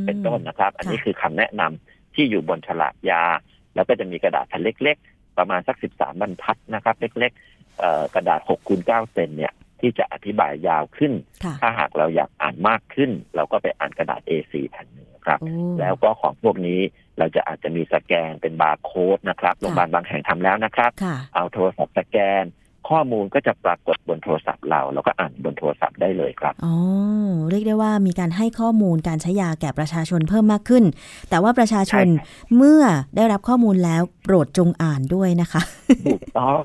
[0.06, 3.24] เป็นต้นนะครับ อันนี้คือคำแนะนำที่อยู่บนฉลากยา
[3.76, 7.32] แล้วก็จะมีกระดาษแผ่นเล็ก ๆ ประมาณสักสิบสามบรรทัดนะครับ เล็ก
[7.74, 11.14] ๆกระดาษหกคูณเก้าเซนเนี่ย ที่จะอธิบายยาวขึ้น
[11.62, 15.40] ถ้าหากเราอยากอ่านมากขึ้น เราก็ไปอ่านกระดาษ A4 แผ่นหนึ่งครับ
[15.80, 16.80] แล้วก็ของพวกนี้
[17.18, 20.92] เราจะอาจจะมีสแกนเป็นบาร์โค้ดนะครับโรงพยาบาลบางแห่งทำแล้วนะครับ
[21.36, 22.46] เอาโทรศัพท์สแกน
[22.90, 26.76] ข้อมูลก็จะปรากฏบนโทรศัพท์เราแล้วก็อ่านบนโทรศัพท์ได้เลยครับอ๋อ
[27.50, 30.84] เรียกได้ว่ามีการให้ข้อมูลการใช้ยาแก่ประชาชนเพิ่มมากขึ้น
[31.30, 32.08] แต่ว่าประชาชน
[32.56, 32.82] เมื่อ
[33.16, 35.62] ได้รับข้อมูลแล้วโปรดจงอ่านด้วยนะคะ
[36.06, 36.62] ถูกต้อง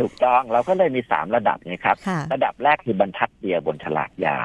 [0.00, 1.96] ถูกต้องเราก็เลยมีสามระดับนะครับ
[2.32, 4.38] ระดับแรกคือบรรทัดเดียวบนฉลากยา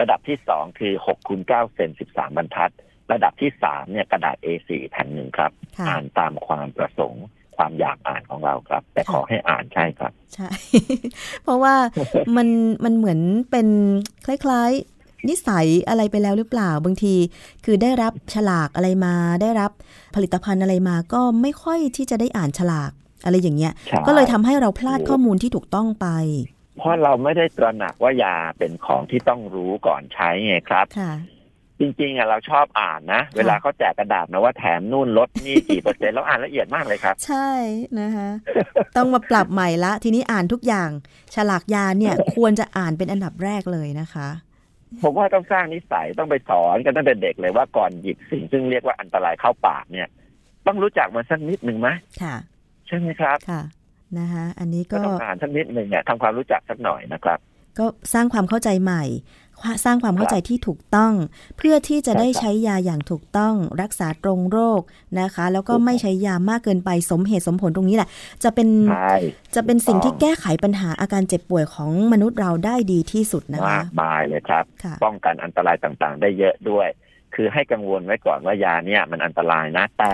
[0.00, 2.72] ระดับที่สองคือหกคูณเก้าเซนสิบสามบรรทัด
[3.12, 5.52] ระดับที่สามเนี่ยกระดาษ A4 แผ่นหนึ่งครับ
[5.88, 7.24] อ่านตามความประสงค์
[7.56, 10.48] ความอยากอ่านของเราครับ แต่ขอให้อ่านใช่ครับ ใช่
[11.42, 11.74] เพราะว่า
[12.36, 12.48] มัน
[12.84, 13.68] มันเหมือนเป็น
[14.26, 17.14] คล้าย ๆ นิสัยอะไรไปแล้วหรือเปล่าบางที
[17.64, 19.70] คือได้รับฉลากอะไรมา ได้รับ
[20.14, 22.90] ผลิตภัณฑ์อะไรมาก็ไม่ค่อยที่จะได้อ่านฉลาก
[23.24, 23.72] อะไรอย่างเงี้ย
[24.06, 26.06] ก็เลยทำให้เราพลาดข้อมูลที่ถูกต้องไป
[26.78, 30.86] เพราะเราไม่ได้ตระหนักว่ายาเป็นของที่ต้องรู้ก่อนใช้ไงครับ
[31.80, 37.50] จริงๆอะเราชอบอ่านนะ เวลาเขาแจกกระดาษนะว่าแถมนู่นลดนี่กี่เปอร์เซ็นต์เราอ่านละเอียดมากเลยครับ ใช่
[38.00, 38.28] นะคะ
[38.96, 40.90] ต้องมาปรับใหม่ละ ทีนี้อ่านทุกอย่าง
[41.34, 44.28] ฉลากยาเนี่ยควรจะอ่านเป็นอันดับแรกเลยนะคะ
[45.02, 50.08] ผมว่าต้องสร้างนิสัยต้องไปสอนกันตั้งแต่เด็กเลยว่าก่อนหยิบสิ่งซึ่งเรียกว่าอันตรายเข้าปากเนี่ย
[50.66, 51.88] ต้องรู้จักมันสักนิดหนึ่งไหม
[52.22, 52.36] ค่ะ
[52.90, 53.62] ช่ไหมครับค่ะ
[54.18, 57.38] นะคะอันนี้ก็ต้องอ่านสักนิดหนึ่งเนี่ยทำความรู้จักสักหน่อยนะครับ
[57.78, 59.04] ก็สร้างความเข้าใจใหม่
[59.84, 61.12] สร้างความเข้าใจที่ถูกต้อง
[61.56, 64.80] เพื่อที่จะได้ใช้ยาอย่างถูกต้อง รักษาตรงโรค
[65.20, 68.08] นะคะ แล้วก็ไม่ใช้ยามากเกินไปสมเหตุสมผลตรงนี้แหละ
[68.44, 68.68] จะเป็น
[69.54, 74.64] จะเป็นสิ่งที่แก้ไขปัญหาอาการเจ็บป่วยของมนุษย์เราได้ดีที่สุดนะคะมากมายเลยครับ
[75.04, 76.88] ป้องกันอันตรายต่างๆ ได้เยอะด้วย
[77.34, 80.12] คือให้กังวลไว้ก่อนว่ายาเนี่ยมันอันตรายนะแต่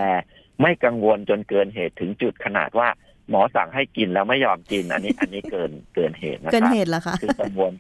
[0.63, 2.89] ไม่กังวลจนเกินเหตุถึงจุดขนาดว่า
[3.31, 7.73] หมอสั่งให้กินแล้วไม่ยอมกิน อันนี้ อันนี้เกินเกินเหตุนะครับเกินเหตุแล้วคะคือกังวล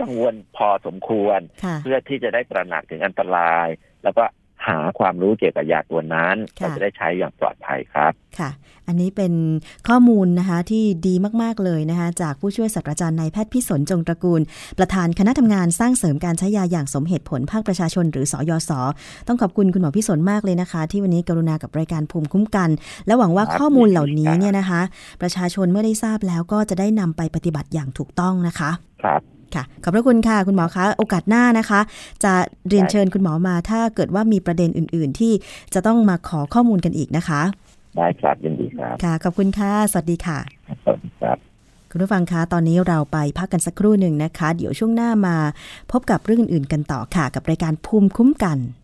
[0.00, 1.40] กังวลพอสมควร
[1.82, 3.68] เพื่อที่จะได้ตระหนักถึงอันตราย
[4.02, 4.24] แล้วก็
[4.66, 8.50] หาความรู้เกี่ยวกับยาตัวนั้นก็จะได้ใช้อย่างปลอดภัยครับค่ะ
[8.86, 9.32] อันนี้เป็น
[9.88, 14.40] ข้อมูลนะคะที่ดีมากๆเลยนะคะจากผู้ช่วยศาสตราจารย์นายแพทย์พิสนจงตระกูล
[14.78, 18.70] ประธานคณะทำงานสร้างเสริมการใช้ยาอย่างสมเหตุผลภาคประชาชน หรือสอยศ
[19.26, 22.70] ต้องขอบคุณคุณหมอพิสนมากเลยนะคะ ที่วันนี้กรุณากับรายการภูมิคุ้มกัน
[23.06, 24.80] และหวังว่าข้อมูลเหล่านี้เนี่ยนะคะ
[25.22, 28.70] ประชาชนเมื่อได้ทราบแล้วก็จะได้นำไปปฏิบัติอย่างถูกต้องนะคะ
[29.02, 29.22] ครับ
[29.54, 31.80] ค่ะ ขอบพระคุณค่ะ คุณหมอคะ โอกาสหน้านะคะ
[32.24, 32.32] จะ
[32.68, 35.32] เรียนเชิญคุณหมอมา ถ้าเกิดว่ามีประเด็นอื่น ๆ ที่
[35.74, 37.40] จะต้องมาขอข้อมูลกันอีกนะคะ
[37.96, 40.38] ได้ครับยินดีครับ ค่ะ ขอบคุณค่ะ สวัสดีค่ะ
[40.84, 41.36] สวัสดีครับ
[41.90, 45.36] คุณผู้ฟังคะ ตอนนี้เราไปพักกันสักครู่หนึ่งนะคะ เดี๋ยวช่วงหน้ามา
[45.92, 48.79] พบกับเรื่องอื่นๆกันต่อค่ะ กับรายการภูมิคุ้มกันคืน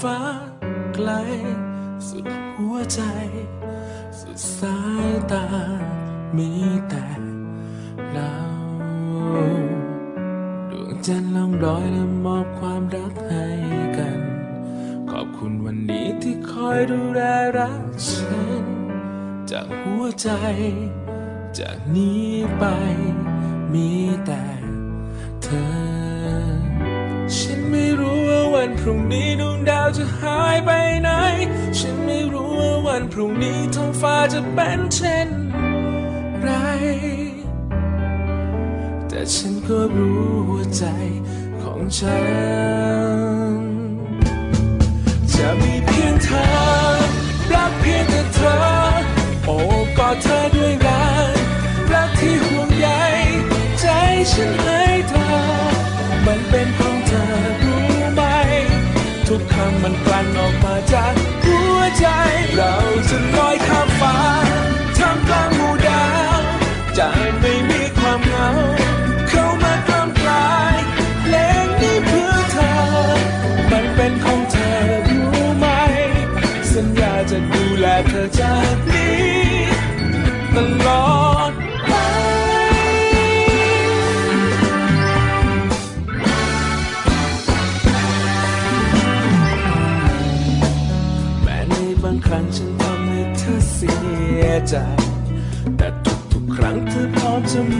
[0.00, 0.33] ไ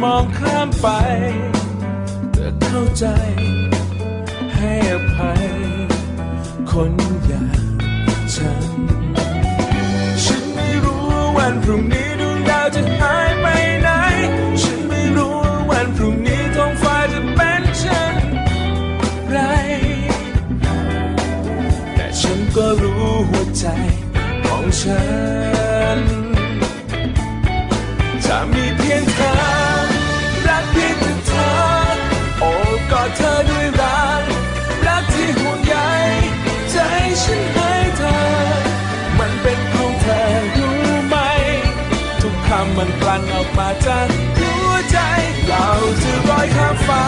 [0.04, 0.88] มองข้ามไป
[2.32, 3.06] เธอเข้าใจ
[4.54, 5.44] ให้อภัย
[6.70, 6.92] คน
[7.26, 7.60] อย่าง
[8.34, 8.64] ฉัน
[10.24, 13.46] ฉันไม่รู้ว่าวันพรุ่งนี้ดวงดาวจะหายไป
[13.82, 13.88] ไหน
[14.62, 18.14] ฉันไม่รู้ว่าวันพรุ่งนี้ท้องฟ้าจะเป็นเช่น
[19.30, 19.38] ไร
[21.94, 23.66] แต่ฉันก็รู้หัวใจ
[24.44, 25.00] ของฉั
[25.32, 25.33] น
[42.86, 44.06] มันกลั่นออกมาจาก
[44.38, 44.98] หัวใจ
[45.46, 45.66] เรา
[46.02, 47.04] จะลอยข้ามฟ้า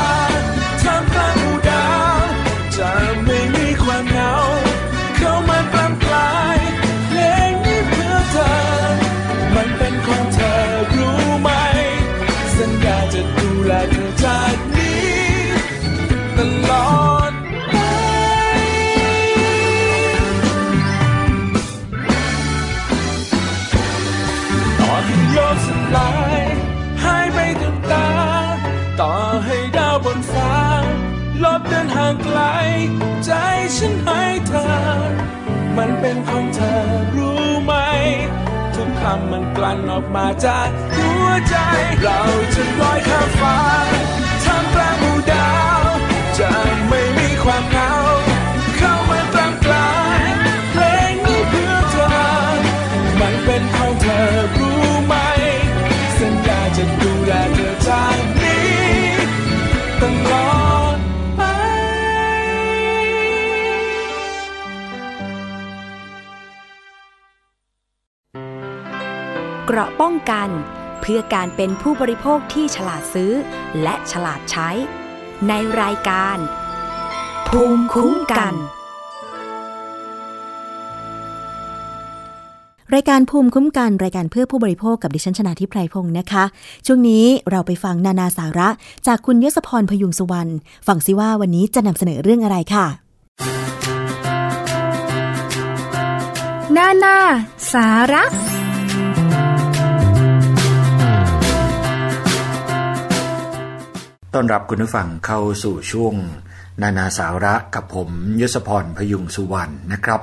[33.78, 34.70] ฉันให้เธอ
[35.76, 36.80] มันเป็นของเธอ
[37.16, 37.72] รู้ไหม
[38.74, 41.56] ทุกคำมันกลั่นออกมาจากหัวใจ
[42.02, 42.20] เรา
[42.54, 43.58] จะลอยข้ามฟ้า
[44.44, 45.50] ท่ามกลางหมู่ดา
[45.86, 45.88] ว
[46.38, 46.50] จะ
[46.88, 47.90] ไม่มีความเหงา
[69.76, 70.48] ราะป้องกัน
[71.00, 73.32] เพื่อการเป็นผู้บริโภคที่ฉลาดซื้อ
[73.82, 74.70] และฉลาดใช้
[75.48, 76.36] ในรายการ
[77.48, 78.54] ภูมิคุ้มกัน
[82.94, 86.44] รายการภูมิคุ้มกันรายการเพื่อผู้บริโภคกับดิฉันชนาทิพไพรพงศ์นะคะ
[86.86, 88.68] ช่วงนี้เราไปฟังนานาสาระ
[89.06, 90.52] จากคุณยศพรพยุงสุวรรณ
[90.86, 92.86] ฟังซิว่าวันนี้จะนำเสนอเรื่องอะไรค่ะ
[96.76, 97.16] นานา
[97.72, 98.24] สาระ
[104.38, 106.14] ต้อนรับคุณผู้ฟังเข้าสู่ช่วง
[106.82, 108.10] นานาสาระกับผม
[108.40, 110.20] ยศพรพยุงสุวรรณนะครับ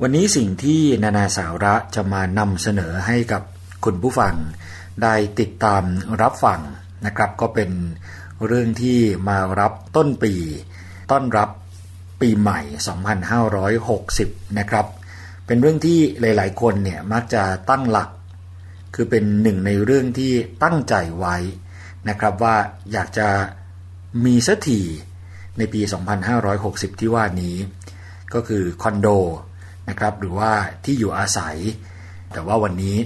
[0.00, 3.42] วันนี้สิ่งที่นานาสาระจะมานำเสนอให้กับ
[3.84, 4.34] คุณผู้ฟัง
[5.02, 5.82] ได้ติดตาม
[6.22, 6.60] รับฟัง
[7.06, 7.70] นะครับ ก็เป็น
[8.46, 10.34] เรื่องที่มารับต้นปี
[11.10, 11.50] ต้อนรับ
[12.20, 12.60] ปีใหม่
[13.80, 14.86] 2560 นะครับ
[15.46, 18.10] เป็นเรื่องที่หลาย ๆ คนเนี่ยมักจะตั้งหลัก
[18.94, 21.36] คือเป็นหนึ่งในเรื่องที่ตั้งใจไว้
[22.08, 22.56] นะครับว่า
[22.92, 23.28] อยากจะ
[24.24, 24.80] มีสักที
[25.58, 25.80] ในปี
[26.40, 27.56] 2560 ที่ว่านี้
[28.34, 29.08] ก็คือคอนโด
[29.88, 30.52] นะครับหรือว่า
[30.84, 31.56] ที่อยู่อาศัย
[32.32, 32.96] แต่ว่าวันนี้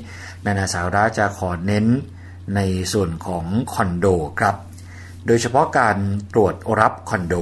[0.45, 1.87] นานาสาระจะขอเน้น
[2.57, 2.61] ใน
[2.93, 4.07] ส่วนของคอนโด
[4.41, 4.57] ครับ
[5.27, 5.97] โดยเฉพาะการ
[6.35, 7.35] ตรวจรับคอนโด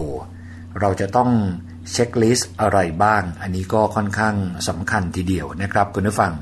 [0.81, 1.31] เราจะต้อง
[1.91, 4.35] เช็คลิสต์อะไรบ้าง อันนี้ก็ค่อนข้าง
[4.69, 6.33] สำคัญทีเดียวนะครับคุณผู้ฟัง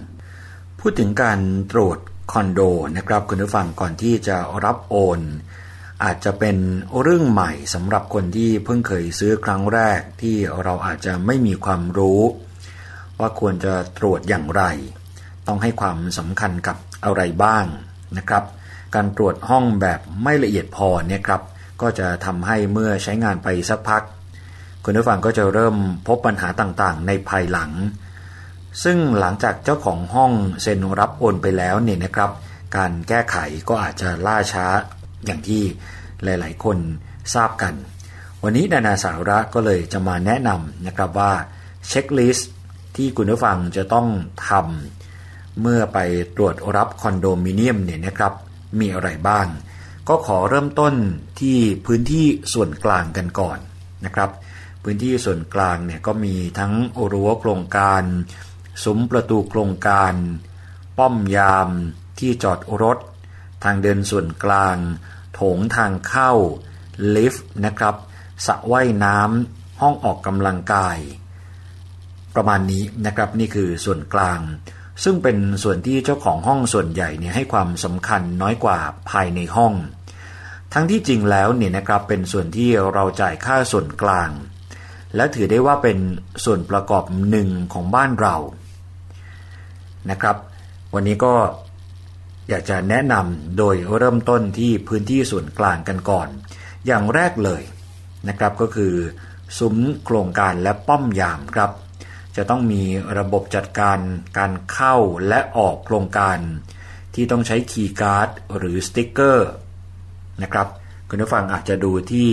[0.81, 1.41] พูดถึงการ
[1.73, 1.99] ตรวจ
[2.33, 2.61] คอนโด
[2.97, 5.21] นะครับคุณผู้ฟังก่อนที่จะรับโอน
[6.05, 6.57] อาจจะเป็น
[7.03, 12.21] เรื่องใหม่สำหรับคนที่เพิ่งเคยซื้อครั้งแรกที่เราอาจจะไม่มีความรู้
[13.19, 14.63] ว่าควรจะตรวจอย่างไร
[15.47, 17.65] ต้องให้ความสำคัญกับอะไรบ้าง
[18.17, 18.45] นะครับ
[18.95, 21.43] การตรวจห้องแบบไม่ละเอียดพอเนี่ยครับ
[21.83, 24.03] ก็จะทำให้เมื่อใช้งานไปสักพัก
[24.85, 25.77] คุณผู้ฟังก็จะเริ่ม
[26.07, 27.71] พบปัญหาต่างๆ ในภายหลัง
[28.85, 32.31] ซึ่งหลังจากเจ้าของห้องเซ็นรับโอนไปแล้วเนี่ยนะครับ
[32.77, 33.37] การแก้ไข
[33.69, 34.67] ก็อาจจะล่าช้า
[35.25, 35.63] อย่างที่
[36.25, 36.79] หลาย ๆ คน
[37.35, 37.75] ทราบกัน
[38.43, 41.33] วันนี้นานาสาระก็เลยจะมาแนะนำนะครับว่า
[41.89, 42.51] เช็คลิสต์
[42.97, 44.09] ที่คุณผู้ฟังจะต้อง
[44.49, 45.99] ทำเมื่อไป
[46.37, 48.33] ตรวจรับคอนโดมิเนียมเนี่ยนะครับ
[48.81, 49.47] มีอะไรบ้าง
[50.09, 50.95] ก็ขอเริ่มต้น
[51.41, 53.59] ที่พื้นที่ส่วนกลางกันก่อน
[54.05, 54.31] นะครับ
[54.83, 56.73] พื้นที่ส่วนกลางเนี่ยก็มีทั้ง
[57.13, 58.03] รั้วโครงการ
[58.85, 60.15] ซุ้มประตูโครงการ
[60.99, 61.69] ป้อมยาม
[62.19, 62.99] ที่จอดรถ
[63.65, 64.77] ทางเดินส่วนกลาง
[65.35, 66.33] โถงทางเข้า
[67.15, 67.95] ลิฟต์นะครับ
[68.47, 70.99] สระว่ายน้ำห้องออกกำลังกาย
[72.35, 74.41] ประมาณนี้นะครับนี่คือส่วนกลาง
[75.05, 78.79] ซึ่งเป็นส่วนที่เจ้าของห้องส่วนใหญ่เนี่ยให้ความสำคัญน้อยกว่า
[79.11, 79.75] ภายในห้อง
[80.73, 84.31] ทั้งที่จริงแล้วเนี่ยนะครับเป็นส่วนที่เราจ่ายค่าส่วนกลาง
[85.17, 85.99] และถือได้ว่าเป็น
[86.45, 88.37] ส่วนประกอบหนึ่งของบ้านเรา
[90.11, 90.37] นะครับ
[90.95, 91.35] วันนี้ก็
[92.49, 96.29] อยากจะแนะนำโดยเริ่มต้นที่พื้นที่ส่วนกลางกันก่อน
[96.87, 97.63] อย่างแรกเลย
[98.29, 98.95] นะครับก็คือ
[99.59, 101.71] ซุ้มโครงการและป้อมยามครับ
[102.37, 102.83] จะต้องมี
[103.19, 103.99] ระบบจัดการ
[104.39, 104.97] การเข้า
[105.29, 106.39] และออกโครงการ
[107.15, 109.51] ที่ต้องใช้คีย์การ์ดหรือสติ๊กเกอร์
[110.43, 110.69] นะครับ
[111.09, 112.31] คุณผู้ฟังอาจจะดูที่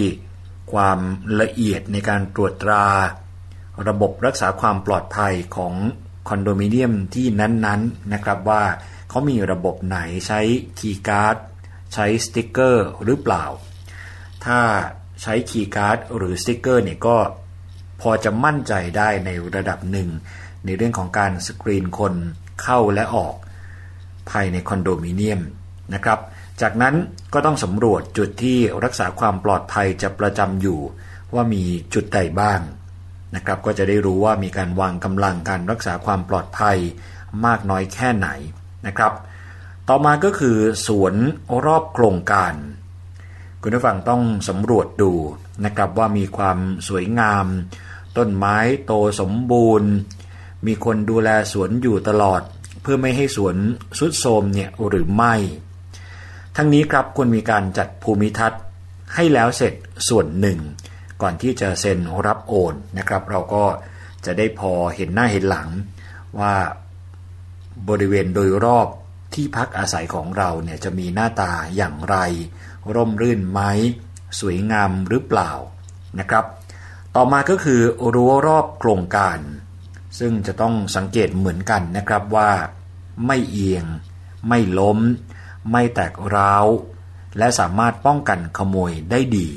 [0.73, 0.99] ความ
[1.41, 2.85] ละเอียดในการตรวจตรา
[3.87, 5.73] ระบบรักษาความปลอดภัยของ
[6.29, 7.81] คอนโดมิเนียมที่นั้นๆนน
[8.13, 8.63] นะครับว่า
[9.09, 9.97] เขามีระบบไหน
[10.27, 10.39] ใช้
[10.79, 11.35] คีย์การ์ด
[11.93, 13.45] ใช้สติ๊กเกอร์หรือเปล่า
[14.45, 14.59] ถ้า
[15.21, 17.17] ใช้คีย์การ์ดหรือสติ๊กเกอร์เนี่ยก็
[18.01, 20.09] พอจะมั่นใจได้ในระดับหนึ่ง
[20.65, 22.13] ในเรื่องของการสกรีนคน
[22.61, 23.35] เข้าและออก
[24.29, 25.41] ภายในคอนโดมิเนียม
[25.93, 26.19] นะครับ
[26.61, 26.95] จากนั้น
[27.33, 30.79] ก็ต้องสำรวจจุดที่รักษาความปลอดภัยจะประจำอยู่
[31.33, 31.63] ว่ามี
[31.93, 32.59] จุดใดบ้าง
[33.35, 36.77] นะครับก็จะได้รู้ว่ามีการวางกำลังการรักษาความปลอดภัย
[37.45, 38.29] มากน้อยแค่ไหน
[38.87, 39.13] นะครับ
[39.87, 40.57] ต่อมาก็คือ
[40.87, 41.15] สวน
[41.65, 42.53] รอบโครงการ
[43.61, 45.11] คุณผู้ฟังต้องสำรวจดู
[45.65, 46.57] นะครับว่ามีความ
[46.87, 47.45] สวยงาม
[48.17, 49.89] ต้นไม้โตสมบูรณ์
[50.67, 52.41] มีคนดูแลสวนอยู่ตลอด
[52.81, 53.55] เพื่อไม่ให้สวน
[53.99, 55.35] สุดโทมเนี่ยหรือไม่
[56.55, 58.61] ทั้งนี้ครับควรมีการจัดภูมิทัศน์
[59.15, 59.73] ให้แล้วเสร็จ
[60.09, 60.59] ส่วนหนึ่ง
[61.21, 63.65] ก่อนที่จะเซ็นรับโอนนะครับ เราก็
[64.25, 65.69] จะได้พอเห็นหน้าเห็นหลัง
[66.39, 66.55] ว่า
[67.89, 68.87] บริเวณโดยรอบ
[69.33, 72.17] ที่พักอาศัยของเราเนี่ยจะมีหน้าตาอย่างไร
[72.95, 73.61] ร่มรื่นไหม
[74.39, 75.51] สวยงามหรือเปล่า
[76.19, 76.45] นะครับ
[77.15, 77.81] ต่อมาก็คือ
[78.13, 79.39] รั้วรอบโครงการ
[80.19, 82.51] ซึ่งจะต้องสังเกตเหมือนกันนะครับว่า
[83.25, 83.85] ไม่เอียง
[84.47, 84.99] ไม่ล้ม
[85.71, 86.65] ไม่แตกร้าว
[87.37, 89.49] และสามารถป้องกันขโมยได้ดี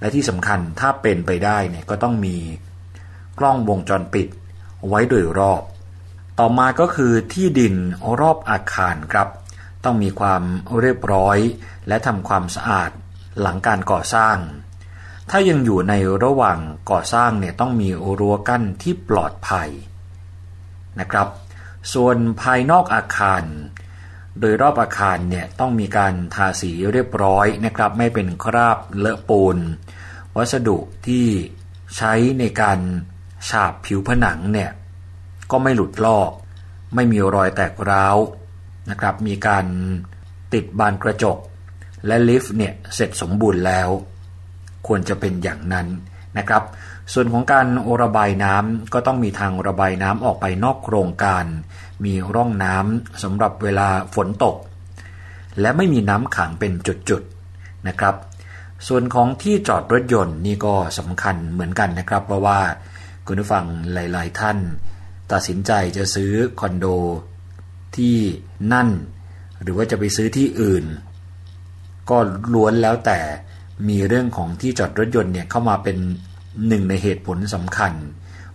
[0.00, 2.36] และที่สำคัญถ้าเป็นไปได้เนี่ยก็ต้องมี
[3.38, 4.28] กล้องวงจรปิด
[4.88, 5.62] ไว้โดยรอบ
[6.38, 7.74] ต่อมาก็คือที่ดิน
[8.20, 9.28] รอบอาคารครับ
[9.84, 10.42] ต้องมีความ
[10.80, 11.38] เรียบร้อย
[11.88, 12.90] และทำความสะอาด
[13.40, 14.36] หลังการก่อสร้าง
[15.30, 15.94] ถ้ายังอยู่ใน
[16.24, 16.58] ระหว่าง
[16.90, 17.88] ก่อสร้างเนี่ยต้องมี
[18.18, 19.68] รั้วกั้นที่ปลอดภัย
[21.00, 21.28] นะครับ
[21.92, 23.42] ส่วนภายนอกอาคาร
[24.40, 29.56] โดยรอบอาคารเนี่ยต้องมีการทาสีเรียบร้อยนะครับ ไม่เป็นคราบเลอะปูน
[30.36, 31.26] วัสดุที่
[31.96, 32.78] ใช้ในการ
[33.48, 34.70] ฉาบผิวผนังเนี่ย
[35.50, 36.30] ก็ไม่หลุดลอก
[36.94, 38.16] ไม่มีรอยแตกร้าว
[38.90, 39.66] นะครับ มีการ
[40.54, 41.38] ติดบานกระจก
[42.06, 43.88] และลิฟต์เนี่ยเสร็จสมบูรณ์แล้ว
[44.86, 45.86] ควรจะเป็นอย่างนั้น
[46.38, 46.62] นะครับ
[47.12, 47.66] ส่วนของการ
[48.02, 51.44] ระบายน้ำก็ต้องมีทางระบายน้ำออกไปนอกโครงการ
[52.04, 54.56] มีร่องน้ำสำหรับเวลาฝนตก
[55.60, 58.14] และไม่มีน้ำขังเป็นจุดๆนะครับ
[58.88, 62.60] ส่วนของที่จอดรถยนต์นี่ก็สำคัญเหมือนกันนะครับ เพราะว่า
[63.26, 63.64] คุณผู้ฟัง
[63.94, 64.58] หลาย ๆ ท่าน
[65.32, 66.86] ตัดสินใจจะซื้อคอนโด
[67.96, 68.16] ที่
[68.72, 68.88] นั่น
[69.62, 70.84] หรือว่าจะไปซื้อที่อื่น
[72.10, 72.18] ก็
[72.54, 73.18] ล้วนแล้วแต่
[73.88, 75.96] มีเรื่องของที่จอดรถยนต์เนี่ยเข้ามาเป็น
[76.68, 77.92] หนึ่งในเหตุผลสำคัญ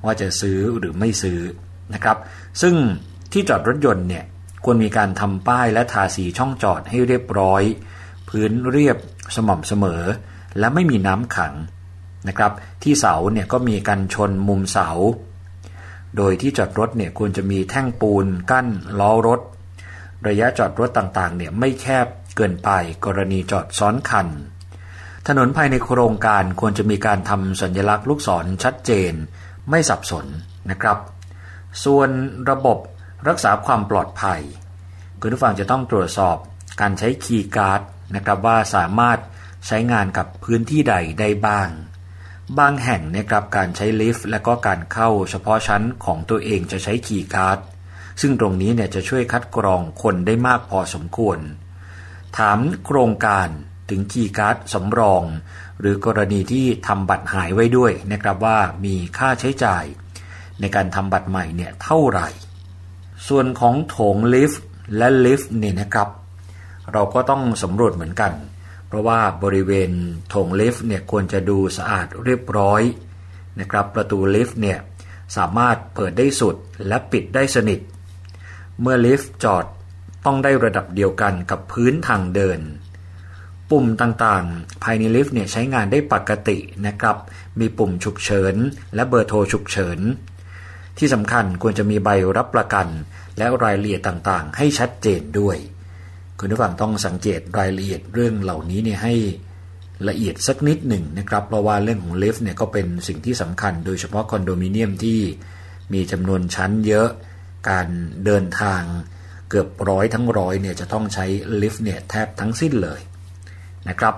[0.05, 1.39] ว่าจะซื้อหรือไม่ซื้อ
[1.93, 2.17] นะครับ
[2.61, 2.75] ซึ่ง
[3.31, 4.23] ที่จอดรถยนต์เนี่ย
[4.63, 7.63] ควรมีการทำป้ายและทาสีช่องจอดให้เรียบร้อย
[8.29, 8.97] พื้นเรียบ
[9.35, 10.03] สม่ำเสมอ
[10.59, 11.53] และไม่มีน้ำขัง
[12.27, 12.51] นะครับ
[12.83, 14.89] ที่เสาเนี่ยก็มีกันชนมุมเสา
[16.17, 18.67] โดยที่จอดรถเนี่ยควรจะมีแท่งปูนกั้น
[18.99, 19.39] ล้อรถ
[20.27, 22.69] ระยะจอดรถต่างๆเนี่ยไม่แคบเกินไป
[23.05, 24.27] กรณีจอดซ้อนคัน
[25.27, 29.13] ถนนภายในโครงการควรจะมีการทำสัญลักษณ์ลูกศรชัดเจน
[29.69, 30.25] ไม่สับสน
[30.69, 30.97] นะครับ
[31.83, 32.09] ส่วน
[32.49, 32.77] ระบบ
[33.27, 34.41] รักษาความปลอดภัย
[35.21, 36.37] คุณผู้ฟังจะต้องตรวจสอบ
[36.81, 37.81] การใช้คีย์การ์ด
[38.15, 39.19] นะครับว่าสามารถ
[39.67, 41.69] ใช้งานกับพื้นที่ใดได้บ้าง
[42.59, 47.59] บางแห่งนะครับการใช้ลิฟต์และก็การเข้าเฉพาะชั้นของตัวเองจะใช้คีย์การ์ด
[48.21, 51.39] ซึ่งตรงนี้เนี่ยจะช่วยคัดกรองคนได้มากพอสมควร
[52.37, 53.47] ถามโครงการ
[53.89, 55.23] ถึงคีย์การ์ดสำรอง
[55.79, 59.85] หรือกรณีที่ทำบัตรหายไว้ด้วยนะครับว่ามีค่าใช้จ่าย
[60.59, 62.27] ในการทำบัตรใหม่เนี่ยเท่าไหร่
[63.27, 64.63] ส่วนของโถงลิฟต์
[64.97, 66.09] และลิฟต์เนี่ยนะครับ
[66.93, 68.33] เราก็ต้องสำรวจเหมือนกัน
[68.87, 69.91] เพราะว่าบริเวณ
[70.29, 72.81] โถงลิฟต์เนี่ยควรจะดูสะอาดเรียบร้อย
[73.59, 74.77] นะครับประตูลิฟต์เนี่ย
[75.37, 76.55] สามารถเปิดได้สุด
[76.87, 77.79] และปิดได้สนิท
[78.81, 79.65] เมื่อลิฟต์จอด
[80.25, 82.59] ต้องได้ระดับเดียวกันกับพื้นทางเดิน
[83.69, 86.57] ปุ่มต่างๆ ภายในลิฟต์เนี่ยใช้งานได้ปกติ
[86.87, 87.17] นะครับ
[87.59, 88.55] มีปุ่มฉุกเฉิน
[88.95, 89.99] และเบอร์โทรฉุกเฉิน
[90.97, 92.87] ที่สำคัญควรจะมีใบรับประกัน
[93.37, 95.57] และรายละเอียดต่างๆ ให้ชัดเจนด้วย
[96.39, 99.13] คุณผู้ฟังต้องสังเกตรายละเอียดเรื่องเหล่านี้เนี่ยให้
[100.09, 105.19] ละเอียดสักนิดหนึ่งนะครับ เพราะว่าเรื่องของลิฟต์เนี่ยก็เป็นสิ่งที่สำคัญ โดยเฉพาะคอนโดมิเนียมที่
[105.93, 107.09] มีจำนวนชั้นเยอะ
[107.69, 107.87] การ
[108.25, 108.81] เดินทาง
[109.49, 111.25] เกือบร้อยทั้งร้อยเนี่ยจะต้องใช้
[111.61, 112.99] ลิฟต์เนี่ยแทบทั้งสิ้นเลย
[113.89, 114.15] นะครับ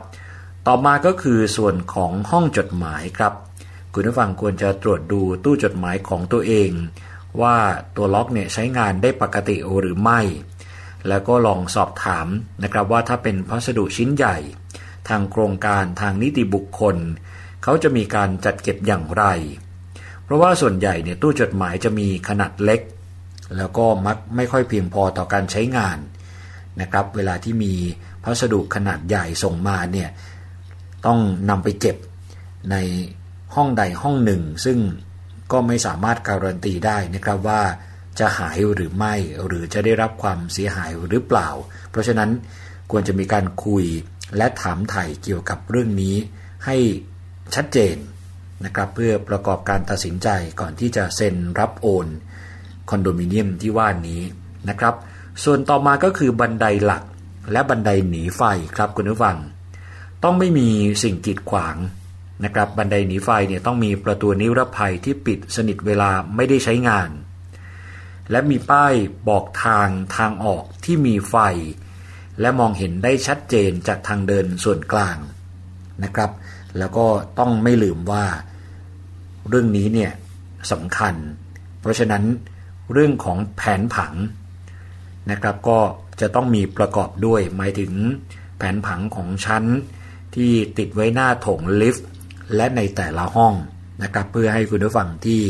[0.68, 3.34] ต่อมาก็คือส่วนของห้องจดหมายครับ
[3.94, 6.70] คุณผู้ฟังควรจะตรวจดูตู้จดหมายของตัวเอง
[7.42, 7.56] ว่า
[7.96, 10.22] ตัวล็อกเนี่ยใช้งานได้ปกติหรือไม่
[11.08, 12.28] แล้วก็ลองสอบถาม
[12.64, 14.38] นะครับว่าถ้าเป็นพัสดุชิ้นใหญ่
[15.10, 16.96] ทางโครงการทางนิติบุคคล
[17.64, 19.26] เขาจะมีการจัดเก็บอย่างไร
[20.24, 22.82] เพราะว่าส่วนใหญ่เนี่ยตู้จดหมายจะมีขนาดเล็ก
[23.58, 25.98] แล้วก็มักไม่ค่อยเพียงพอต่อการใช้งาน
[26.82, 27.74] นะครับเวลาที่มี
[28.24, 30.10] พัสดุขนาดใหญ่ส่งมาเนี่ย
[31.06, 31.98] ต้องนำไปเก็บ
[32.72, 32.76] ใน
[33.56, 34.78] ห้องใดห้องหนึ่ง ซึ่ง
[35.52, 37.62] ก็ไม่สามารถการันตีได้นะครับว่า
[38.20, 39.16] จะหายหรือไม่
[39.46, 41.50] หรือจะได้รับความเสียหายหรือเปล่า
[41.90, 42.30] เพราะฉะนั้น
[42.92, 43.86] ควรจะมีการคุย
[44.38, 46.16] และถามไถ่เกี่ยวกับเรื่องนี้
[46.66, 46.78] ให้
[47.56, 47.96] ชัดเจน
[48.66, 50.28] นะครับเพื่อประกอบการตัดสินใจ
[50.60, 52.08] ก่อนที่จะเซ็นรับโอน
[52.90, 54.22] คอนโดมิเนียมที่ว่านี้
[54.70, 54.96] นะครับ
[55.44, 57.04] ส่วนต่อมาก็คือบันไดหลัก
[57.52, 58.42] และบันไดหนีไฟ
[58.76, 59.38] ครับคุณผู้ฟัง
[60.24, 60.70] ต้องไม่มี
[61.04, 61.76] สิ่งกีดขวาง
[62.44, 67.10] นะครับ บันไดหนีไฟเนี่ยต้องมีประตูนิรภัยที่ปิดสนิทเวลาไม่ได้ใช้งาน
[68.32, 68.94] และมีป้าย
[69.30, 71.36] บอกทางทางออกที่มีไฟ
[72.42, 75.18] และมองเห็นได้ชัดเจนจากทางเดินส่วนกลาง
[76.04, 76.32] นะครับ
[76.78, 77.08] แล้วก็
[77.40, 78.26] ต้องไม่ลืมว่า
[79.50, 80.12] เรื่องนี้เนี่ย
[80.72, 81.16] สำคัญ
[81.80, 82.24] เพราะฉะนั้น
[82.94, 84.14] เรื่องของแผนผัง
[85.32, 85.80] นะครับก็
[86.22, 87.94] จะต้องมีประกอบด้วยหมายถึง
[88.58, 89.64] แผนผังของชั้น
[90.36, 92.08] ที่ติดไว้หน้าโถงลิฟต์
[92.56, 93.54] และในแต่ละห้อง
[94.04, 95.42] นะครับเพื่อให้คุณผู้ฟังที่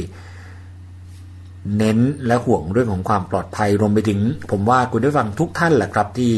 [1.78, 4.20] เน้นและห่วงเรื่องของความปลอดภัยรวมไปถึง
[4.52, 6.34] ผมว่าคุณผู้ฟังทุกท่านแหละครับที่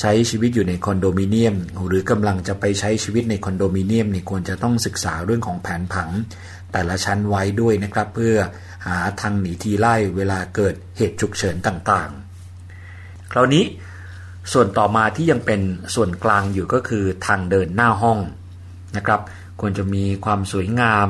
[0.00, 1.56] ใช้ชีวิตอยู่ในคอนโดมิเนียม
[1.88, 6.10] หรือกำลังจะไปใช้ชีวิตในคอนโดมิเนียมนี่ควรจะต้องศึกษาเรื่องของแผนผัง
[6.72, 8.36] แต่ละชั้นไว้ด้วยนะครับ เพื่อ
[8.86, 13.64] หาทางหนีทีไล่เวลาเกิดเหตุฉุกเฉินต่างๆ คราวนี้
[14.52, 15.60] ส่วนต่อมาที่ยังเป็น
[15.94, 18.18] ส่วนกลางอยู่ก็คือทางเดินหน้าห้อง
[18.96, 19.20] นะครับ
[19.60, 21.08] ควรจะมีความสวยงาม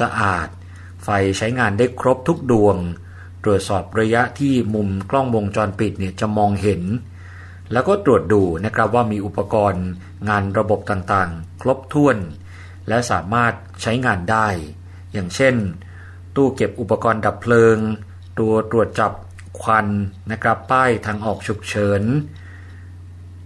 [0.00, 0.48] สะอาด
[1.04, 2.76] ไฟใช้งานได้ครบทุกดวง
[3.44, 6.82] ตรวจสอบระยะที่มุมกล้องวงจรปิดเนี่ยจะมองเห็น
[7.72, 9.86] แล้วก็ตรวจดูนะครับว่ามีอุปกรณ์
[10.28, 12.16] งานระบบต่างๆ ครบถ้วน
[12.88, 13.52] และสามารถ
[13.82, 14.48] ใช้งานได้
[15.12, 15.54] อย่างเช่น
[16.36, 17.78] ตู้เก็บอุปกรณ์ดับเพลิง
[18.38, 19.12] ตัวตรวจจับ
[19.60, 19.86] ควัน
[20.30, 22.02] นะครับป้ายทางออกฉุกเฉิน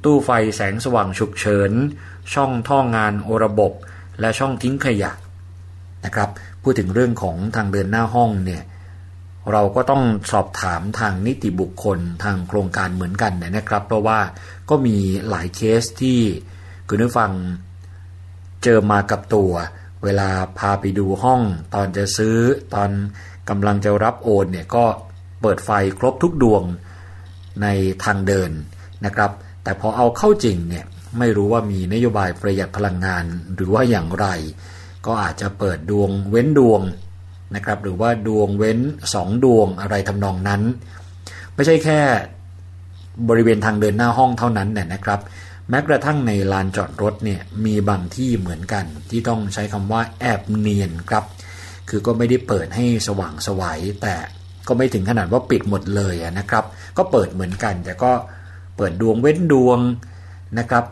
[0.05, 1.73] ตู้ไฟแสงสว่างฉุกเฉิน
[2.35, 3.73] ช่องท่องงานโอระบบ
[4.21, 5.13] และช่องทิ้งขยะ
[6.05, 6.29] นะครับ
[6.63, 8.63] พูดถึงเรื่องของทางเดินหน้าห้องเนี่ย
[9.53, 14.19] เราก็ต้องสอบถามทางนิติบุคคลทางโครงการเหมือนกันนะครับ เพราะว่า
[14.71, 14.97] ก็มี
[15.29, 16.21] หลายเคสที่
[16.89, 17.33] คุณผู้ฟัง
[18.65, 19.53] เจอมากับตัว
[20.05, 20.29] เวลา
[20.59, 21.43] พาไปดูห้อง
[21.75, 22.37] ตอนจะซื้อ
[22.75, 22.91] ตอน
[23.49, 24.85] กำลังจะรับโอนเนี่ยก็
[25.41, 26.63] เปิดไฟครบทุกดวง
[27.63, 27.67] ใน
[28.05, 28.51] ทางเดิน
[29.05, 29.31] นะครับ
[29.63, 30.85] แต่พอเอาเข้าจริงเนี่ย
[31.19, 33.25] ไม่รู้ว่ามีนโยบายประหยัดพลังงาน
[33.55, 34.27] หรือว่าอย่างไร
[35.09, 36.83] ก็อาจจะเปิดดวงเว้นดวง
[37.55, 38.79] นะครับหรือว่าดวงเว้น
[39.15, 40.63] สองดวงอะไรทำนองนั้น
[41.55, 42.01] ไม่ใช่แค่
[43.29, 45.21] บริเวณทางเดินหน้าห้องเท่านั้นเนี่ยนะครับ
[45.69, 51.25] แม้กระทั่งในลานจอดรถเนี่ยมีบางที่เหมือนกัน ที่ต้องใช้คำว่าแอบเนียนครับ
[51.89, 54.15] คือก็ไม่ได้เปิดให้สว่างสวยัยแต่
[54.69, 56.65] ก็ไม่ถึงขนาดว่าปิดหมดเลยนะครับ
[56.99, 58.13] ก็เปิดเหมือนกัน แต่ก็
[58.77, 59.79] เปิดดวงเว้นดวง
[60.59, 60.85] นะครับ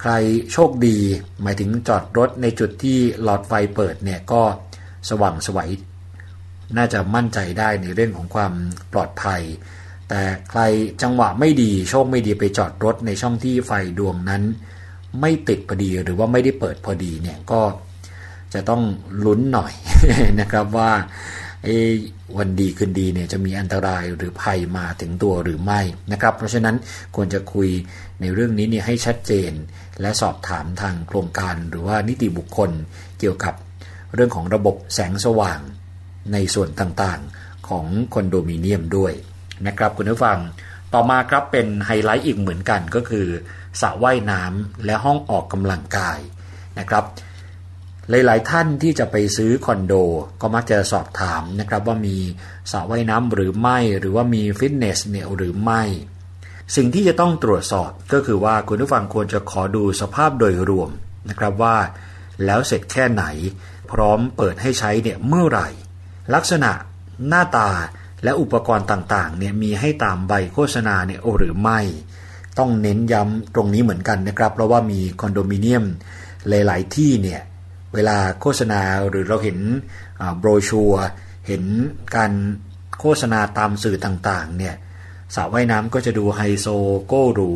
[0.00, 0.12] ใคร
[0.52, 0.98] โชคดี
[1.42, 4.42] หมายถึงจอดรถในจุดที่หลอดไฟเปิดเนี่ยก็
[5.10, 5.70] สว่างสวัย
[6.76, 8.52] น่าจะมั่นใจได้ในเรื่องของความ
[8.92, 9.42] ปลอดภัย
[10.08, 10.20] แต่
[10.50, 10.60] ใคร
[11.02, 14.42] จังหวะไม่ดีโชคไม่ดีไปจอดรถในช่องที่ไฟดวงนั้น
[15.20, 17.60] ไม่ติดพอดีหรือว่าไม่ได้เปิดพอดีเนี่ยก็
[18.54, 18.82] จะต้อง
[19.24, 19.72] ลุ้นหน่อย
[20.40, 20.90] นะครับว่า
[22.38, 25.80] วันดีคืนดีเนี่ยจะมีอันตรายหรือภัยมาถึงตัวหรือไม่
[26.12, 26.76] นะครับ เพราะฉะนั้น
[27.16, 27.68] ควรจะคุย
[28.20, 29.52] ในเรื่องนี้เนี่ยให้ชัดเจน
[30.00, 32.70] และสอบถามทางโครงการหรือว่านิติบุคคล
[33.18, 33.54] เกี่ยวกับ
[34.14, 35.60] เรื่องของระบบแสงสว่าง
[36.32, 39.12] ในส่วนต่างๆของคอนโดมิเนียมด้วย
[39.66, 40.38] นะครับคุณผู้ฟัง
[40.92, 43.26] ต่อมาครับเป็นไฮไลท์อีกเหมือนกันก็คือ
[43.80, 46.18] สระว่ายน้ำและห้องออกกำลังกาย
[46.78, 47.04] นะครับ
[48.10, 49.94] หลายๆท่านที่จะไปซื้อคอนโด
[50.40, 52.16] ก็มักจะสอบถามนะครับว่ามี
[52.72, 55.82] สระว่ายน้ำหรือไม่หรือว่ามีฟิตเนสเนี่ยหรือไม่
[56.74, 60.90] สิ่งที่จะต้องตรวจสอบก็คือว่าคุณผู้ฟังควรจะขอดูสภาพโดยรวม
[61.28, 61.76] นะครับว่า
[62.44, 63.24] แล้วเสร็จแค่ไหน
[63.90, 65.68] พร้อมเปิดให้ใช้เนี่ยเมื่อไหร่
[66.34, 66.70] ลักษณะ
[67.28, 67.70] หน้าตา
[68.24, 71.80] และอุปกรณ์ต่างๆเนี่ยมีให้ตามใบโฆษณาเนี่ยหรือไม่
[72.58, 75.84] ต้องเน้นย้ำตรงนี้เหมือนกันนะครับ เพราะว่ามีคอนโดมิเนียม
[76.48, 77.40] หลาย ๆ ที่เนี่ย
[77.94, 79.58] เวลาโฆษณาหรือเราเห็น
[80.38, 80.92] โบรชัว
[81.46, 81.62] เห็น
[82.16, 82.32] การ
[83.00, 84.74] โฆษณาตามสื่อต่างๆเนี่ย
[85.34, 86.66] สระว่ายน้ำก็จะดูไฮโซ
[87.06, 87.52] โก้หรู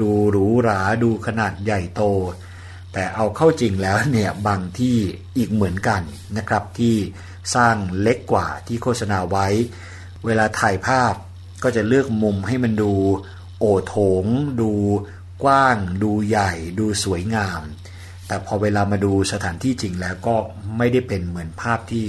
[0.00, 2.02] ดูหรูหราดูขนาดใหญ่โต
[2.92, 4.96] แต่เอาเข้าจริงแล้วเนี่ยบางที่
[5.36, 6.02] อีกเหมือนกัน
[6.36, 6.96] นะครับ ที่
[7.54, 9.46] สร้างเล็กกว่าที่โฆษณาไว้
[10.24, 11.14] เวลาถ่ายภาพ
[11.62, 12.92] ก็จะเลือกมุมให้มันดู
[13.58, 14.24] โอโถง
[14.60, 14.72] ดู
[15.44, 17.62] กว้าง ดูใหญ่ ดูสวยงาม
[18.26, 20.36] แต่พอเวลามาดูสถานที่จริงแล้วก็
[20.76, 22.06] ไม่ได้เป็นเหมือนภาพที่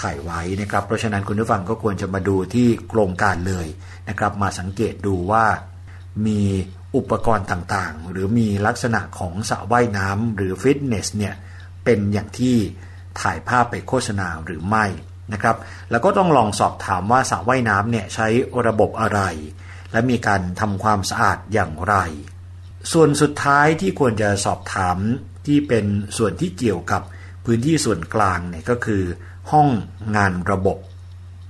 [0.00, 3.66] ถ่ายไว้นะครับ เพราะฉะนั้นคุณผู้ฟังก็ควรจะมาดูที่โครงการเลย
[4.08, 5.44] นะครับ มาสังเกตดูว่า
[6.26, 6.42] มี
[6.96, 11.34] อุปกรณ์ต่างๆ หรือมีลักษณะของสระว่ายน้ำหรือฟิตเนสเนี่ย
[11.84, 12.56] เป็นอย่างที่
[13.20, 14.86] ถ่ายภาพไปโฆษณาหรือไม่
[15.32, 15.56] นะครับ
[15.90, 18.26] แล้วก็ต้องลองสอบถามว่าสระว่ายน้ำเนี่ยใช้
[18.66, 19.20] ระบบอะไร
[19.92, 21.96] และมีการทำความสะอาดอย่างไร
[22.92, 24.98] ส่วนสุดท้ายที่ควรจะสอบถาม
[25.46, 25.84] ที่เป็น
[26.18, 27.02] ส่วนที่เกี่ยวกับ
[27.44, 29.02] พื้นที่ส่วนกลางเนี่ยก็คือ
[29.52, 29.68] ห้อง
[30.16, 30.78] งานระบบ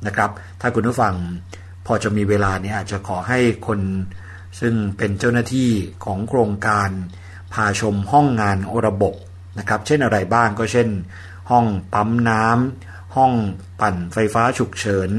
[0.06, 0.30] นะครับ
[0.60, 1.14] ถ้าคุณผู้ฟัง
[1.86, 3.80] พอจะมีเวลาเนี่ยอาจจะขอให้คน
[4.60, 5.70] ซึ่งเป็นเจ้าหน้าที่
[6.04, 6.90] ของโครงการ
[7.52, 9.14] พาชมห้องงานระบบ
[9.58, 10.88] นะครับ เช่นอะไรบ้างก็เช่น
[11.50, 13.32] ห้องปั๊มน้ำห้อง
[13.80, 15.10] ปั่นไฟฟ้าฉุกเฉิน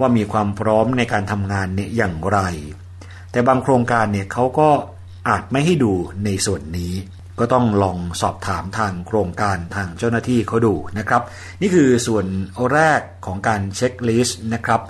[0.00, 2.38] ว่ามีความพร้อมในการทำงานเนี่ยอย่างไร
[3.30, 4.68] แต่บางโครงการเนี่ยเขาก็
[5.28, 5.92] อาจไม่ให้ดู
[6.24, 6.94] ในส่วนนี้
[7.40, 11.22] ก็ต้องลองสอบถามทางโครงการทางเจ้าหน้าที่เขาดูนะครับ
[11.62, 12.26] นี่คือส่วน
[12.72, 14.80] แรกของการเช็คลิสต์นะครับ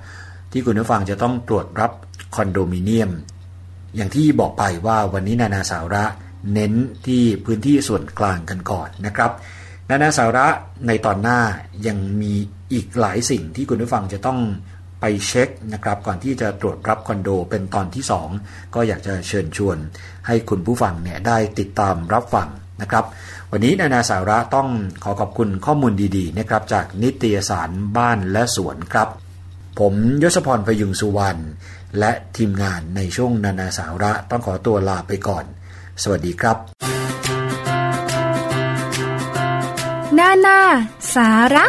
[0.53, 1.93] ที่คุณผู้ฟังจะต้องตรวจรับ
[2.35, 3.11] คอนโดมิเนียม
[3.97, 6.05] อย่างที่บอกไปว่าวันนี้นานาสาระ
[6.53, 6.73] เน้น
[7.07, 9.31] ที่พื้นที่ส่วนกลางกันก่อนนะครับ
[9.91, 10.47] นานาสาระ
[10.87, 11.41] ในตอนหน้า
[11.87, 12.35] ยังมี
[12.73, 14.41] อีกหลายสิ่งที่คุณผู้ฟังจะต้อง
[15.01, 18.05] ไปเช็คนะครับก่อนที่จะตรวจรับคอนโดเป็นตอนที่
[18.39, 19.77] 2 ก็อยากจะเชิญชวน
[20.31, 22.49] ให้คุณผู้ฟังเนี่ยได้ติดตามรับฟัง
[22.83, 23.05] นะครับ
[23.51, 24.69] วันนี้นานาสาระต้อง
[25.05, 29.09] ขอขอบคุณข้อมูลดีๆนะครับจากนิตยสารบ้านและสวนครับ
[29.81, 31.41] ผมยศพรพยุงสุวรรณ
[31.99, 35.45] และทีมงานในช่วงนานาสาระต้องขอตัวลาไปก่อน
[36.03, 36.57] สวัสดีครับ
[40.19, 40.59] นานา
[41.15, 41.67] สาระ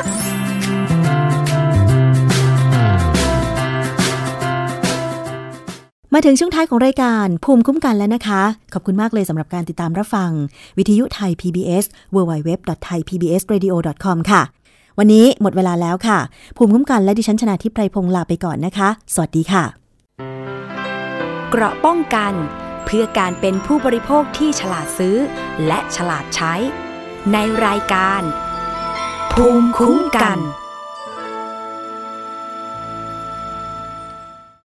[6.13, 8.41] มาถึงช่วงท้ายของรายการภูมิคุ้มกันแล้วนะคะ
[8.73, 10.29] ขอบคุณมากเลยสำหรับการติดตามรับฟัง
[10.77, 11.85] วิทยุไทย PBS
[12.15, 14.41] www.thaipbsradio.com ค่ะ
[14.99, 16.19] วันนี้หมดเวลาแล้วค่ะ
[16.57, 19.63] ภูมิคุ้มกันและดิฉันชนะทิพไพรพงศ์ลาไปก่อนนะคะ สวัสดีค่ะ
[21.49, 22.33] เกราะป้องกัน
[22.85, 25.15] เพื่อการเป็นผู้บริโภคที่ฉลาดซื้อ
[25.67, 26.53] และฉลาดใช้
[27.33, 28.21] ในรายการ
[29.33, 30.39] ภูมิคุ้มกัน